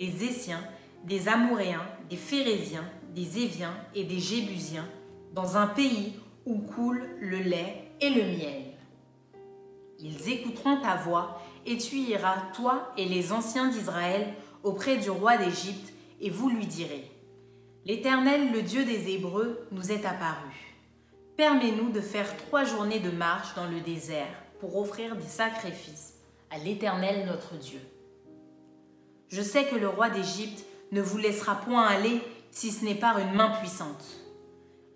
des 0.00 0.24
Essiens, 0.24 0.64
des 1.04 1.28
Amoréens, 1.28 1.87
des 2.11 2.16
Phérésiens, 2.16 2.85
des 3.14 3.38
Éviens 3.38 3.74
et 3.94 4.05
des 4.05 4.18
Jébusiens, 4.18 4.88
dans 5.33 5.57
un 5.57 5.68
pays 5.68 6.14
où 6.46 6.59
coule 6.59 7.09
le 7.20 7.38
lait 7.38 7.90
et 8.00 8.11
le 8.11 8.22
miel. 8.22 8.62
Ils 10.00 10.29
écouteront 10.29 10.81
ta 10.81 10.96
voix, 10.96 11.40
et 11.64 11.79
tu 11.79 11.96
iras, 11.96 12.37
toi 12.55 12.92
et 12.98 13.07
les 13.07 13.33
anciens 13.33 13.68
d'Israël, 13.68 14.35
auprès 14.64 14.96
du 14.96 15.11
roi 15.11 15.37
d'Égypte, 15.37 15.92
et 16.20 16.29
vous 16.29 16.50
lui 16.50 16.66
direz, 16.66 17.11
L'Éternel, 17.87 18.50
le 18.53 18.62
Dieu 18.62 18.85
des 18.85 19.12
Hébreux, 19.14 19.66
nous 19.70 19.92
est 19.92 20.07
apparu. 20.07 20.74
Permets-nous 21.37 21.92
de 21.92 22.00
faire 22.00 22.37
trois 22.37 22.64
journées 22.64 23.00
de 23.00 23.11
marche 23.11 23.55
dans 23.55 23.66
le 23.66 23.81
désert 23.81 24.42
pour 24.59 24.77
offrir 24.77 25.16
des 25.16 25.29
sacrifices 25.29 26.14
à 26.50 26.59
l'Éternel 26.59 27.27
notre 27.27 27.57
Dieu. 27.57 27.81
Je 29.29 29.42
sais 29.42 29.66
que 29.66 29.77
le 29.77 29.88
roi 29.88 30.11
d'Égypte 30.11 30.64
ne 30.92 31.03
vous 31.03 31.18
laissera 31.18 31.57
point 31.57 31.87
aller 31.87 32.20
si 32.55 32.71
ce 32.71 32.85
n'est 32.85 32.95
par 32.95 33.19
une 33.19 33.35
main 33.35 33.51
puissante. 33.51 34.05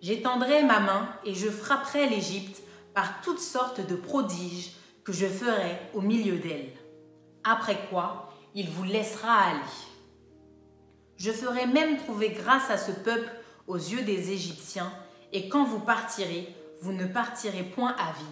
J'étendrai 0.00 0.62
ma 0.62 0.78
main 0.78 1.08
et 1.24 1.34
je 1.34 1.50
frapperai 1.50 2.08
l'Égypte 2.08 2.62
par 2.94 3.20
toutes 3.20 3.40
sortes 3.40 3.86
de 3.86 3.96
prodiges 3.96 4.72
que 5.04 5.12
je 5.12 5.26
ferai 5.26 5.76
au 5.92 6.00
milieu 6.00 6.38
d'elle. 6.38 6.70
Après 7.42 7.78
quoi, 7.90 8.32
il 8.54 8.70
vous 8.70 8.84
laissera 8.84 9.32
aller. 9.32 9.58
Je 11.16 11.32
ferai 11.32 11.66
même 11.66 11.98
trouver 11.98 12.30
grâce 12.30 12.70
à 12.70 12.78
ce 12.78 12.92
peuple 12.92 13.30
aux 13.66 13.76
yeux 13.76 14.02
des 14.02 14.30
Égyptiens, 14.30 14.92
et 15.32 15.48
quand 15.48 15.64
vous 15.64 15.80
partirez, 15.80 16.54
vous 16.80 16.92
ne 16.92 17.06
partirez 17.06 17.64
point 17.64 17.94
à 17.98 18.12
vide. 18.12 18.26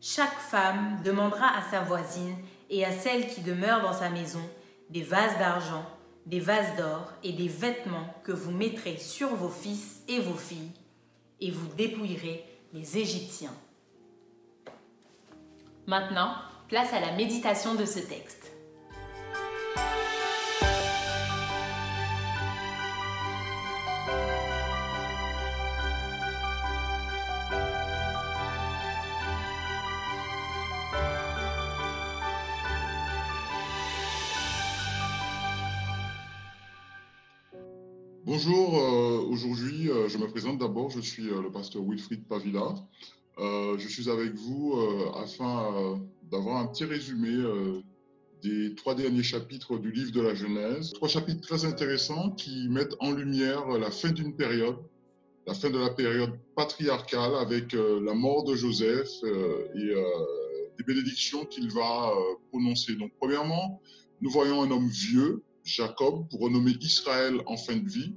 Chaque 0.00 0.38
femme 0.40 1.00
demandera 1.04 1.46
à 1.46 1.62
sa 1.70 1.80
voisine 1.80 2.36
et 2.70 2.84
à 2.84 2.90
celle 2.90 3.28
qui 3.28 3.40
demeure 3.40 3.82
dans 3.82 3.92
sa 3.92 4.10
maison 4.10 4.42
des 4.90 5.02
vases 5.02 5.38
d'argent, 5.38 5.86
des 6.26 6.40
vases 6.40 6.76
d'or 6.76 7.12
et 7.22 7.32
des 7.32 7.48
vêtements 7.48 8.14
que 8.24 8.32
vous 8.32 8.50
mettrez 8.50 8.96
sur 8.96 9.28
vos 9.34 9.48
fils 9.48 10.00
et 10.08 10.20
vos 10.20 10.36
filles, 10.36 10.72
et 11.40 11.50
vous 11.50 11.66
dépouillerez 11.76 12.44
les 12.72 12.98
Égyptiens. 12.98 13.54
Maintenant, 15.86 16.34
place 16.68 16.92
à 16.92 17.00
la 17.00 17.12
méditation 17.12 17.74
de 17.74 17.84
ce 17.84 17.98
texte. 17.98 18.52
Me 40.22 40.30
présente 40.30 40.58
d'abord, 40.58 40.90
je 40.90 41.00
suis 41.00 41.28
euh, 41.28 41.42
le 41.42 41.50
pasteur 41.50 41.82
Wilfried 41.82 42.24
Pavila. 42.26 42.74
je 43.38 43.88
suis 43.88 44.08
avec 44.08 44.34
vous 44.34 44.74
afin 45.16 46.00
d'avoir 46.30 46.58
un 46.58 46.66
petit 46.66 46.84
résumé 46.84 47.34
des 48.42 48.74
trois 48.74 48.94
derniers 48.94 49.22
chapitres 49.22 49.78
du 49.78 49.90
livre 49.90 50.12
de 50.12 50.20
la 50.20 50.34
Genèse. 50.34 50.92
Trois 50.92 51.08
chapitres 51.08 51.40
très 51.40 51.64
intéressants 51.64 52.30
qui 52.30 52.68
mettent 52.68 52.94
en 53.00 53.10
lumière 53.10 53.66
la 53.78 53.90
fin 53.90 54.10
d'une 54.10 54.36
période, 54.36 54.76
la 55.46 55.54
fin 55.54 55.70
de 55.70 55.78
la 55.78 55.90
période 55.90 56.38
patriarcale 56.54 57.34
avec 57.36 57.72
la 57.72 58.14
mort 58.14 58.44
de 58.44 58.54
Joseph 58.54 59.10
et 59.74 59.94
des 60.78 60.84
bénédictions 60.86 61.44
qu'il 61.46 61.72
va 61.72 62.12
prononcer. 62.50 62.94
Donc 62.96 63.12
premièrement, 63.18 63.80
nous 64.20 64.30
voyons 64.30 64.62
un 64.62 64.70
homme 64.70 64.88
vieux, 64.88 65.42
Jacob, 65.64 66.28
pour 66.28 66.40
renommer 66.40 66.76
Israël 66.80 67.40
en 67.46 67.56
fin 67.56 67.76
de 67.76 67.88
vie. 67.88 68.14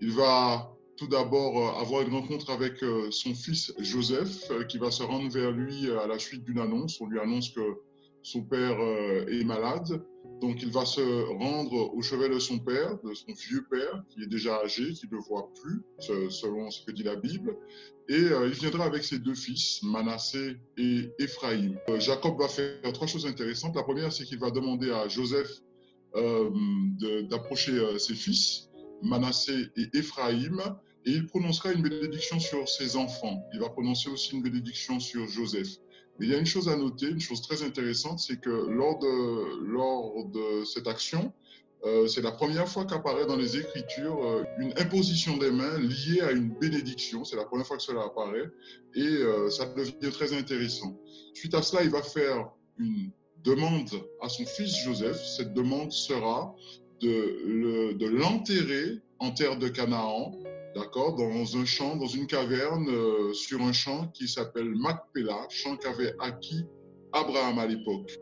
Il 0.00 0.10
va 0.10 0.75
tout 0.96 1.06
d'abord 1.06 1.58
euh, 1.58 1.80
avoir 1.80 2.02
une 2.02 2.14
rencontre 2.14 2.50
avec 2.50 2.82
euh, 2.82 3.10
son 3.10 3.34
fils 3.34 3.72
Joseph, 3.78 4.50
euh, 4.50 4.64
qui 4.64 4.78
va 4.78 4.90
se 4.90 5.02
rendre 5.02 5.30
vers 5.30 5.50
lui 5.50 5.90
à 5.90 6.06
la 6.06 6.18
suite 6.18 6.44
d'une 6.44 6.58
annonce. 6.58 7.00
On 7.00 7.06
lui 7.06 7.20
annonce 7.20 7.50
que 7.50 7.60
son 8.22 8.42
père 8.42 8.80
est 9.28 9.44
malade. 9.44 10.02
Donc 10.40 10.60
il 10.60 10.72
va 10.72 10.84
se 10.84 11.00
rendre 11.38 11.94
au 11.94 12.02
chevet 12.02 12.28
de 12.28 12.40
son 12.40 12.58
père, 12.58 12.98
de 13.04 13.14
son 13.14 13.32
vieux 13.32 13.64
père, 13.70 14.02
qui 14.08 14.24
est 14.24 14.26
déjà 14.26 14.60
âgé, 14.64 14.92
qui 14.94 15.06
ne 15.10 15.16
voit 15.16 15.48
plus, 15.62 15.80
selon 16.00 16.68
ce 16.72 16.84
que 16.84 16.90
dit 16.90 17.04
la 17.04 17.14
Bible. 17.14 17.56
Et 18.08 18.18
il 18.18 18.50
viendra 18.50 18.84
avec 18.84 19.04
ses 19.04 19.20
deux 19.20 19.36
fils, 19.36 19.80
Manassé 19.84 20.56
et 20.76 21.08
Éphraïm. 21.20 21.78
Jacob 22.00 22.36
va 22.36 22.48
faire 22.48 22.92
trois 22.92 23.06
choses 23.06 23.26
intéressantes. 23.26 23.76
La 23.76 23.84
première, 23.84 24.12
c'est 24.12 24.24
qu'il 24.24 24.40
va 24.40 24.50
demander 24.50 24.90
à 24.90 25.06
Joseph 25.06 25.62
d'approcher 27.30 27.96
ses 28.00 28.14
fils 28.14 28.65
Manassé 29.02 29.68
et 29.76 29.88
Éphraïm, 29.94 30.60
et 31.04 31.10
il 31.12 31.26
prononcera 31.26 31.72
une 31.72 31.82
bénédiction 31.82 32.40
sur 32.40 32.68
ses 32.68 32.96
enfants. 32.96 33.44
Il 33.52 33.60
va 33.60 33.68
prononcer 33.68 34.10
aussi 34.10 34.34
une 34.34 34.42
bénédiction 34.42 34.98
sur 34.98 35.26
Joseph. 35.28 35.68
Mais 36.18 36.26
il 36.26 36.32
y 36.32 36.34
a 36.34 36.38
une 36.38 36.46
chose 36.46 36.68
à 36.68 36.76
noter, 36.76 37.08
une 37.08 37.20
chose 37.20 37.42
très 37.42 37.62
intéressante, 37.62 38.18
c'est 38.20 38.40
que 38.40 38.50
lors 38.50 38.98
de, 38.98 39.64
lors 39.66 40.24
de 40.26 40.64
cette 40.64 40.88
action, 40.88 41.32
euh, 41.84 42.08
c'est 42.08 42.22
la 42.22 42.32
première 42.32 42.68
fois 42.68 42.84
qu'apparaît 42.84 43.26
dans 43.26 43.36
les 43.36 43.58
Écritures 43.58 44.24
euh, 44.24 44.44
une 44.58 44.72
imposition 44.78 45.36
des 45.36 45.50
mains 45.50 45.78
liée 45.78 46.20
à 46.22 46.32
une 46.32 46.48
bénédiction. 46.48 47.24
C'est 47.24 47.36
la 47.36 47.44
première 47.44 47.66
fois 47.66 47.76
que 47.76 47.82
cela 47.82 48.02
apparaît 48.02 48.50
et 48.94 49.00
euh, 49.00 49.50
ça 49.50 49.66
devient 49.66 50.10
très 50.10 50.32
intéressant. 50.32 50.98
Suite 51.34 51.54
à 51.54 51.62
cela, 51.62 51.82
il 51.84 51.90
va 51.90 52.02
faire 52.02 52.50
une 52.78 53.10
demande 53.44 53.90
à 54.20 54.28
son 54.28 54.44
fils 54.46 54.74
Joseph. 54.84 55.22
Cette 55.36 55.52
demande 55.52 55.92
sera 55.92 56.56
de 57.00 58.06
l'enterrer 58.06 59.00
en 59.18 59.30
terre 59.30 59.58
de 59.58 59.68
Canaan, 59.68 60.32
d'accord, 60.76 61.16
dans 61.16 61.56
un 61.56 61.64
champ, 61.64 61.96
dans 61.96 62.06
une 62.06 62.26
caverne, 62.26 62.88
euh, 62.88 63.32
sur 63.32 63.62
un 63.62 63.72
champ 63.72 64.08
qui 64.08 64.28
s'appelle 64.28 64.74
Macpéla, 64.74 65.46
champ 65.48 65.76
qu'avait 65.76 66.14
acquis 66.20 66.64
Abraham 67.12 67.58
à 67.58 67.66
l'époque. 67.66 68.12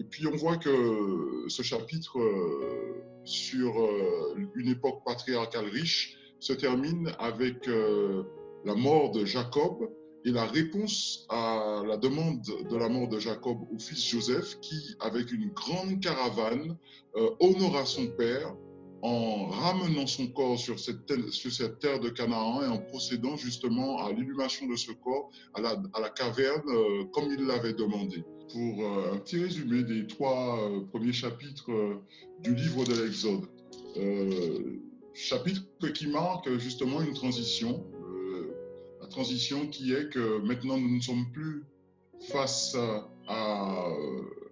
Et 0.00 0.04
puis 0.04 0.26
on 0.26 0.36
voit 0.36 0.56
que 0.56 1.44
ce 1.46 1.62
chapitre 1.62 2.18
euh, 2.18 3.04
sur 3.24 3.80
euh, 3.80 4.34
une 4.56 4.68
époque 4.68 5.02
patriarcale 5.06 5.66
riche 5.66 6.18
se 6.40 6.52
termine 6.52 7.12
avec 7.20 7.68
la 8.64 8.74
mort 8.74 9.12
de 9.12 9.24
Jacob, 9.24 9.88
et 10.24 10.30
la 10.30 10.46
réponse 10.46 11.26
à 11.28 11.82
la 11.86 11.96
demande 11.96 12.42
de 12.42 12.76
la 12.76 12.88
mort 12.88 13.08
de 13.08 13.18
Jacob 13.18 13.58
au 13.72 13.78
fils 13.78 14.06
Joseph, 14.08 14.58
qui, 14.60 14.94
avec 15.00 15.32
une 15.32 15.48
grande 15.50 16.00
caravane, 16.00 16.76
euh, 17.16 17.30
honora 17.40 17.84
son 17.84 18.06
père 18.06 18.54
en 19.02 19.46
ramenant 19.46 20.06
son 20.06 20.28
corps 20.28 20.58
sur 20.58 20.78
cette, 20.78 21.06
terre, 21.06 21.98
de 21.98 22.08
Canaan 22.08 22.62
et 22.62 22.68
en 22.68 22.78
procédant 22.78 23.36
justement 23.36 23.98
à 23.98 24.12
l'inhumation 24.12 24.68
de 24.68 24.76
ce 24.76 24.92
corps 24.92 25.28
à 25.54 25.60
la, 25.60 26.10
caverne 26.10 26.62
euh, 26.68 27.04
comme 27.12 27.32
il 27.32 27.44
l'avait 27.46 27.72
demandé. 27.72 28.22
Pour 28.52 28.84
euh, 28.84 29.14
un 29.14 29.18
petit 29.18 29.42
résumé 29.42 29.82
des 29.82 30.06
trois 30.06 30.70
premiers 30.90 31.12
chapitres 31.12 31.70
du 32.40 32.54
livre 32.54 32.84
de 32.84 32.94
l'Exode. 33.02 33.48
chapitre 35.14 35.88
qui 35.92 36.06
marque 36.06 36.48
justement 36.58 37.02
une 37.02 37.14
transition, 37.14 37.84
la 37.91 37.91
transition 39.12 39.68
qui 39.68 39.92
est 39.92 40.08
que 40.08 40.40
maintenant 40.40 40.78
nous 40.78 40.96
ne 40.96 41.00
sommes 41.00 41.30
plus 41.32 41.64
face 42.20 42.76
à 43.28 43.88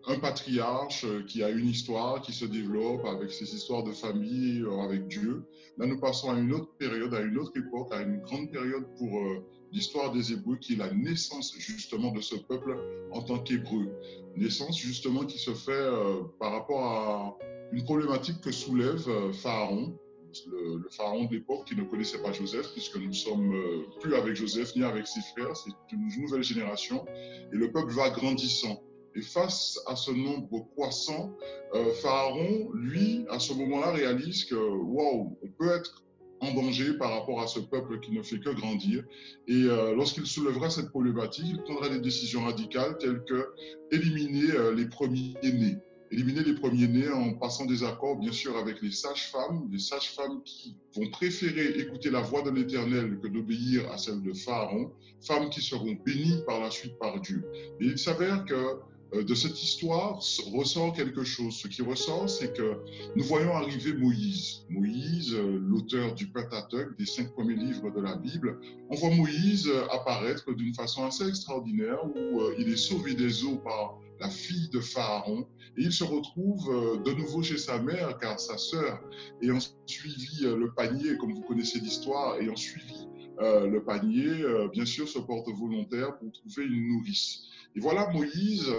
un 0.06 0.18
patriarche 0.18 1.06
qui 1.26 1.42
a 1.42 1.50
une 1.50 1.68
histoire 1.68 2.22
qui 2.22 2.32
se 2.32 2.44
développe 2.44 3.04
avec 3.04 3.30
ses 3.30 3.54
histoires 3.54 3.82
de 3.82 3.92
famille, 3.92 4.62
euh, 4.62 4.80
avec 4.80 5.06
Dieu. 5.08 5.44
Là, 5.76 5.86
nous 5.86 5.98
passons 5.98 6.30
à 6.30 6.38
une 6.38 6.52
autre 6.52 6.70
période, 6.78 7.14
à 7.14 7.20
une 7.20 7.38
autre 7.38 7.52
époque, 7.56 7.88
à 7.92 8.02
une 8.02 8.18
grande 8.20 8.50
période 8.50 8.86
pour 8.96 9.18
euh, 9.18 9.44
l'histoire 9.72 10.12
des 10.12 10.32
Hébreux, 10.32 10.56
qui 10.56 10.74
est 10.74 10.76
la 10.76 10.92
naissance 10.92 11.54
justement 11.58 12.12
de 12.12 12.20
ce 12.20 12.36
peuple 12.36 12.76
en 13.12 13.22
tant 13.22 13.38
qu'Hébreu. 13.38 13.88
Naissance 14.36 14.78
justement 14.78 15.24
qui 15.24 15.38
se 15.38 15.52
fait 15.52 15.72
euh, 15.72 16.22
par 16.38 16.52
rapport 16.52 16.84
à 16.84 17.38
une 17.72 17.84
problématique 17.84 18.40
que 18.40 18.50
soulève 18.50 19.06
Pharaon, 19.32 19.96
le, 20.46 20.88
pharaon 20.90 21.24
de 21.24 21.34
l'époque 21.34 21.66
qui 21.66 21.76
ne 21.76 21.84
connaissait 21.84 22.22
pas 22.22 22.32
Joseph, 22.32 22.72
puisque 22.72 22.96
nous 22.96 23.12
sommes 23.12 23.54
plus 24.00 24.14
avec 24.14 24.34
Joseph 24.34 24.74
ni 24.76 24.82
avec 24.82 25.06
ses 25.06 25.20
frères, 25.32 25.56
c'est 25.56 25.72
une 25.92 26.08
nouvelle 26.22 26.42
génération, 26.42 27.04
et 27.52 27.56
le 27.56 27.70
peuple 27.70 27.92
va 27.92 28.10
grandissant. 28.10 28.82
Et 29.14 29.22
face 29.22 29.80
à 29.86 29.96
ce 29.96 30.12
nombre 30.12 30.68
croissant, 30.74 31.36
euh, 31.74 31.92
Pharaon, 31.94 32.70
lui, 32.74 33.24
à 33.28 33.38
ce 33.40 33.52
moment-là, 33.54 33.92
réalise 33.92 34.44
que, 34.44 34.54
waouh, 34.54 35.36
on 35.42 35.48
peut 35.48 35.70
être 35.70 36.04
en 36.40 36.54
danger 36.54 36.94
par 36.94 37.12
rapport 37.12 37.40
à 37.40 37.46
ce 37.46 37.58
peuple 37.58 38.00
qui 38.00 38.12
ne 38.12 38.22
fait 38.22 38.38
que 38.38 38.50
grandir. 38.50 39.04
Et 39.48 39.64
euh, 39.64 39.94
lorsqu'il 39.94 40.26
soulèvera 40.26 40.70
cette 40.70 40.90
problématique, 40.90 41.46
il 41.48 41.62
prendra 41.62 41.88
des 41.88 42.00
décisions 42.00 42.44
radicales 42.44 42.96
telles 42.98 43.22
que 43.24 43.52
éliminer 43.90 44.52
euh, 44.52 44.74
les 44.74 44.86
premiers-nés. 44.86 45.76
Éliminer 46.12 46.42
les 46.42 46.54
premiers-nés 46.54 47.08
en 47.08 47.34
passant 47.34 47.66
des 47.66 47.84
accords, 47.84 48.16
bien 48.16 48.32
sûr, 48.32 48.56
avec 48.56 48.82
les 48.82 48.90
sages-femmes, 48.90 49.68
les 49.70 49.78
sages-femmes 49.78 50.42
qui 50.44 50.76
vont 50.96 51.08
préférer 51.10 51.78
écouter 51.78 52.10
la 52.10 52.20
voix 52.20 52.42
de 52.42 52.50
l'Éternel 52.50 53.20
que 53.22 53.28
d'obéir 53.28 53.88
à 53.92 53.96
celle 53.96 54.20
de 54.22 54.32
Pharaon, 54.32 54.92
femmes 55.20 55.50
qui 55.50 55.60
seront 55.60 55.96
bénies 56.04 56.42
par 56.46 56.60
la 56.60 56.70
suite 56.70 56.98
par 56.98 57.20
Dieu. 57.20 57.44
Et 57.80 57.86
il 57.86 57.98
s'avère 57.98 58.44
que 58.44 58.80
de 59.12 59.34
cette 59.34 59.60
histoire 59.62 60.20
ressort 60.52 60.92
quelque 60.92 61.24
chose. 61.24 61.54
Ce 61.56 61.68
qui 61.68 61.82
ressort, 61.82 62.30
c'est 62.30 62.56
que 62.56 62.78
nous 63.16 63.24
voyons 63.24 63.52
arriver 63.54 63.92
Moïse. 63.92 64.64
Moïse, 64.68 65.34
euh, 65.34 65.58
l'auteur 65.60 66.14
du 66.14 66.28
Pentateuque, 66.28 66.96
des 66.96 67.06
cinq 67.06 67.32
premiers 67.32 67.56
livres 67.56 67.90
de 67.90 68.00
la 68.00 68.16
Bible. 68.16 68.60
On 68.88 68.94
voit 68.94 69.10
Moïse 69.10 69.66
euh, 69.66 69.86
apparaître 69.90 70.52
d'une 70.52 70.74
façon 70.74 71.04
assez 71.04 71.28
extraordinaire 71.28 71.98
où 72.04 72.40
il 72.58 72.68
est 72.68 72.76
sauvé 72.76 73.14
des 73.14 73.44
eaux 73.44 73.56
par 73.56 73.98
la 74.20 74.28
fille 74.28 74.68
de 74.68 74.80
Pharaon 74.80 75.46
et 75.76 75.82
il 75.82 75.92
se 75.92 76.04
retrouve 76.04 77.02
de 77.04 77.12
nouveau 77.12 77.42
chez 77.42 77.56
sa 77.56 77.78
mère 77.78 78.18
car 78.18 78.38
sa 78.38 78.58
sœur, 78.58 79.00
ayant 79.42 79.58
suivi 79.86 80.42
le 80.42 80.72
panier, 80.74 81.16
comme 81.16 81.32
vous 81.32 81.42
connaissez 81.42 81.80
l'histoire, 81.80 82.38
ayant 82.38 82.56
suivi 82.56 83.08
le 83.38 83.78
panier, 83.78 84.44
bien 84.72 84.84
sûr, 84.84 85.08
se 85.08 85.18
porte 85.18 85.48
volontaire 85.48 86.18
pour 86.18 86.32
trouver 86.32 86.66
une 86.66 86.88
nourrice. 86.88 87.44
Et 87.74 87.80
voilà 87.80 88.10
Moïse 88.10 88.70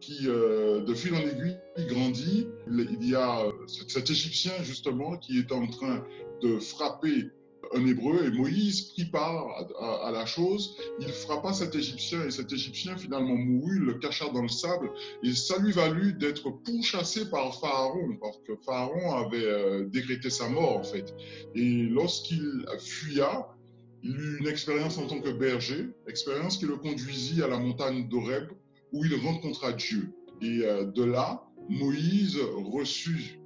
qui, 0.00 0.26
euh, 0.26 0.80
de 0.80 0.94
fil 0.94 1.14
en 1.14 1.20
aiguille, 1.20 1.58
grandit. 1.88 2.48
Il 2.66 3.08
y 3.08 3.14
a 3.14 3.46
euh, 3.46 3.52
cet 3.66 4.10
Égyptien, 4.10 4.52
justement, 4.62 5.16
qui 5.16 5.38
est 5.38 5.52
en 5.52 5.66
train 5.66 6.04
de 6.42 6.58
frapper 6.58 7.30
un 7.72 7.86
Hébreu 7.86 8.24
et 8.24 8.30
Moïse 8.30 8.82
prit 8.92 9.04
part 9.04 9.46
à, 9.80 10.10
la 10.10 10.26
chose. 10.26 10.76
Il 10.98 11.08
frappa 11.08 11.52
cet 11.52 11.74
Égyptien 11.74 12.24
et 12.24 12.30
cet 12.30 12.52
Égyptien 12.52 12.96
finalement 12.96 13.36
mourut, 13.36 13.78
le 13.78 13.94
cacha 13.94 14.28
dans 14.30 14.42
le 14.42 14.48
sable 14.48 14.90
et 15.22 15.32
ça 15.32 15.58
lui 15.58 15.72
valut 15.72 16.14
d'être 16.14 16.50
pourchassé 16.50 17.30
par 17.30 17.58
Pharaon 17.60 18.16
parce 18.20 18.38
que 18.46 18.52
Pharaon 18.64 19.14
avait 19.14 19.44
euh, 19.44 19.84
décrété 19.86 20.30
sa 20.30 20.48
mort 20.48 20.78
en 20.78 20.82
fait. 20.82 21.14
Et 21.54 21.84
lorsqu'il 21.84 22.66
fuya, 22.80 23.48
il 24.02 24.16
eut 24.16 24.38
une 24.40 24.48
expérience 24.48 24.98
en 24.98 25.06
tant 25.06 25.20
que 25.20 25.30
berger, 25.30 25.90
expérience 26.08 26.56
qui 26.56 26.66
le 26.66 26.76
conduisit 26.76 27.42
à 27.42 27.48
la 27.48 27.58
montagne 27.58 28.08
d'Oreb 28.08 28.48
où 28.92 29.04
il 29.04 29.14
rencontra 29.16 29.72
Dieu. 29.72 30.12
Et 30.42 30.60
euh, 30.64 30.86
de 30.86 31.04
là, 31.04 31.44
Moïse 31.68 32.38
reçut 32.72 33.40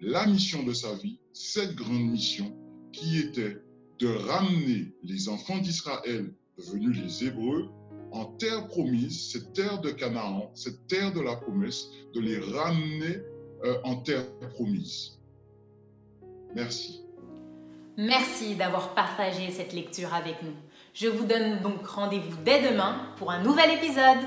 la 0.00 0.26
mission 0.26 0.62
de 0.62 0.72
sa 0.72 0.94
vie, 0.94 1.18
cette 1.32 1.74
grande 1.74 2.10
mission 2.10 2.56
qui 2.92 3.18
était 3.18 3.58
de 3.98 4.08
ramener 4.08 4.92
les 5.02 5.28
enfants 5.28 5.58
d'Israël, 5.58 6.32
devenus 6.56 6.98
les 7.02 7.26
Hébreux, 7.26 7.68
en 8.12 8.24
terre 8.24 8.66
promise, 8.68 9.32
cette 9.32 9.52
terre 9.52 9.80
de 9.80 9.90
Canaan, 9.90 10.50
cette 10.54 10.86
terre 10.86 11.12
de 11.12 11.20
la 11.20 11.36
promesse, 11.36 11.88
de 12.14 12.20
les 12.20 12.38
ramener 12.38 13.18
euh, 13.64 13.78
en 13.84 13.96
terre 13.96 14.24
promise. 14.54 15.18
Merci. 16.54 17.04
Merci 17.96 18.54
d'avoir 18.54 18.94
partagé 18.94 19.50
cette 19.50 19.72
lecture 19.72 20.14
avec 20.14 20.42
nous. 20.42 20.54
Je 20.94 21.08
vous 21.08 21.26
donne 21.26 21.60
donc 21.60 21.86
rendez-vous 21.86 22.36
dès 22.44 22.70
demain 22.70 23.12
pour 23.16 23.30
un 23.30 23.42
nouvel 23.42 23.72
épisode. 23.72 24.18